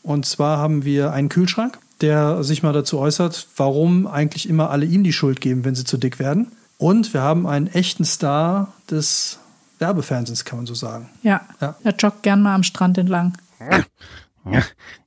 [0.04, 4.84] Und zwar haben wir einen Kühlschrank, der sich mal dazu äußert, warum eigentlich immer alle
[4.84, 6.52] ihm die Schuld geben, wenn sie zu dick werden.
[6.78, 9.38] Und wir haben einen echten Star des
[9.78, 11.08] Werbefernsehens, kann man so sagen.
[11.22, 11.76] Ja, Ja.
[11.82, 13.36] er joggt gern mal am Strand entlang.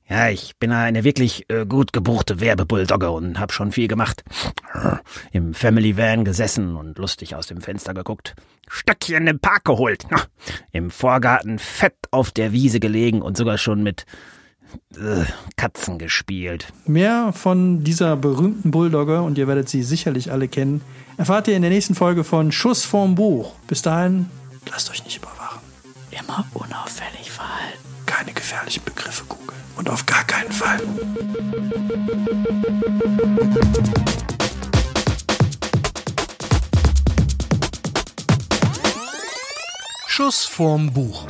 [0.08, 4.24] Ja, ich bin eine wirklich äh, gut gebuchte Werbebulldogge und hab schon viel gemacht.
[5.32, 8.34] Im Family Van gesessen und lustig aus dem Fenster geguckt.
[8.68, 10.06] Stöckchen im Park geholt.
[10.10, 10.22] Na,
[10.72, 14.06] Im Vorgarten fett auf der Wiese gelegen und sogar schon mit
[15.56, 16.72] Katzen gespielt.
[16.86, 20.80] Mehr von dieser berühmten Bulldogge, und ihr werdet sie sicherlich alle kennen,
[21.16, 23.54] erfahrt ihr in der nächsten Folge von Schuss vorm Buch.
[23.66, 24.26] Bis dahin,
[24.70, 25.60] lasst euch nicht überwachen.
[26.10, 27.78] Immer unauffällig verhalten.
[28.06, 29.58] Keine gefährlichen Begriffe googeln.
[29.76, 30.80] Und auf gar keinen Fall.
[40.08, 41.26] Schuss vorm Buch.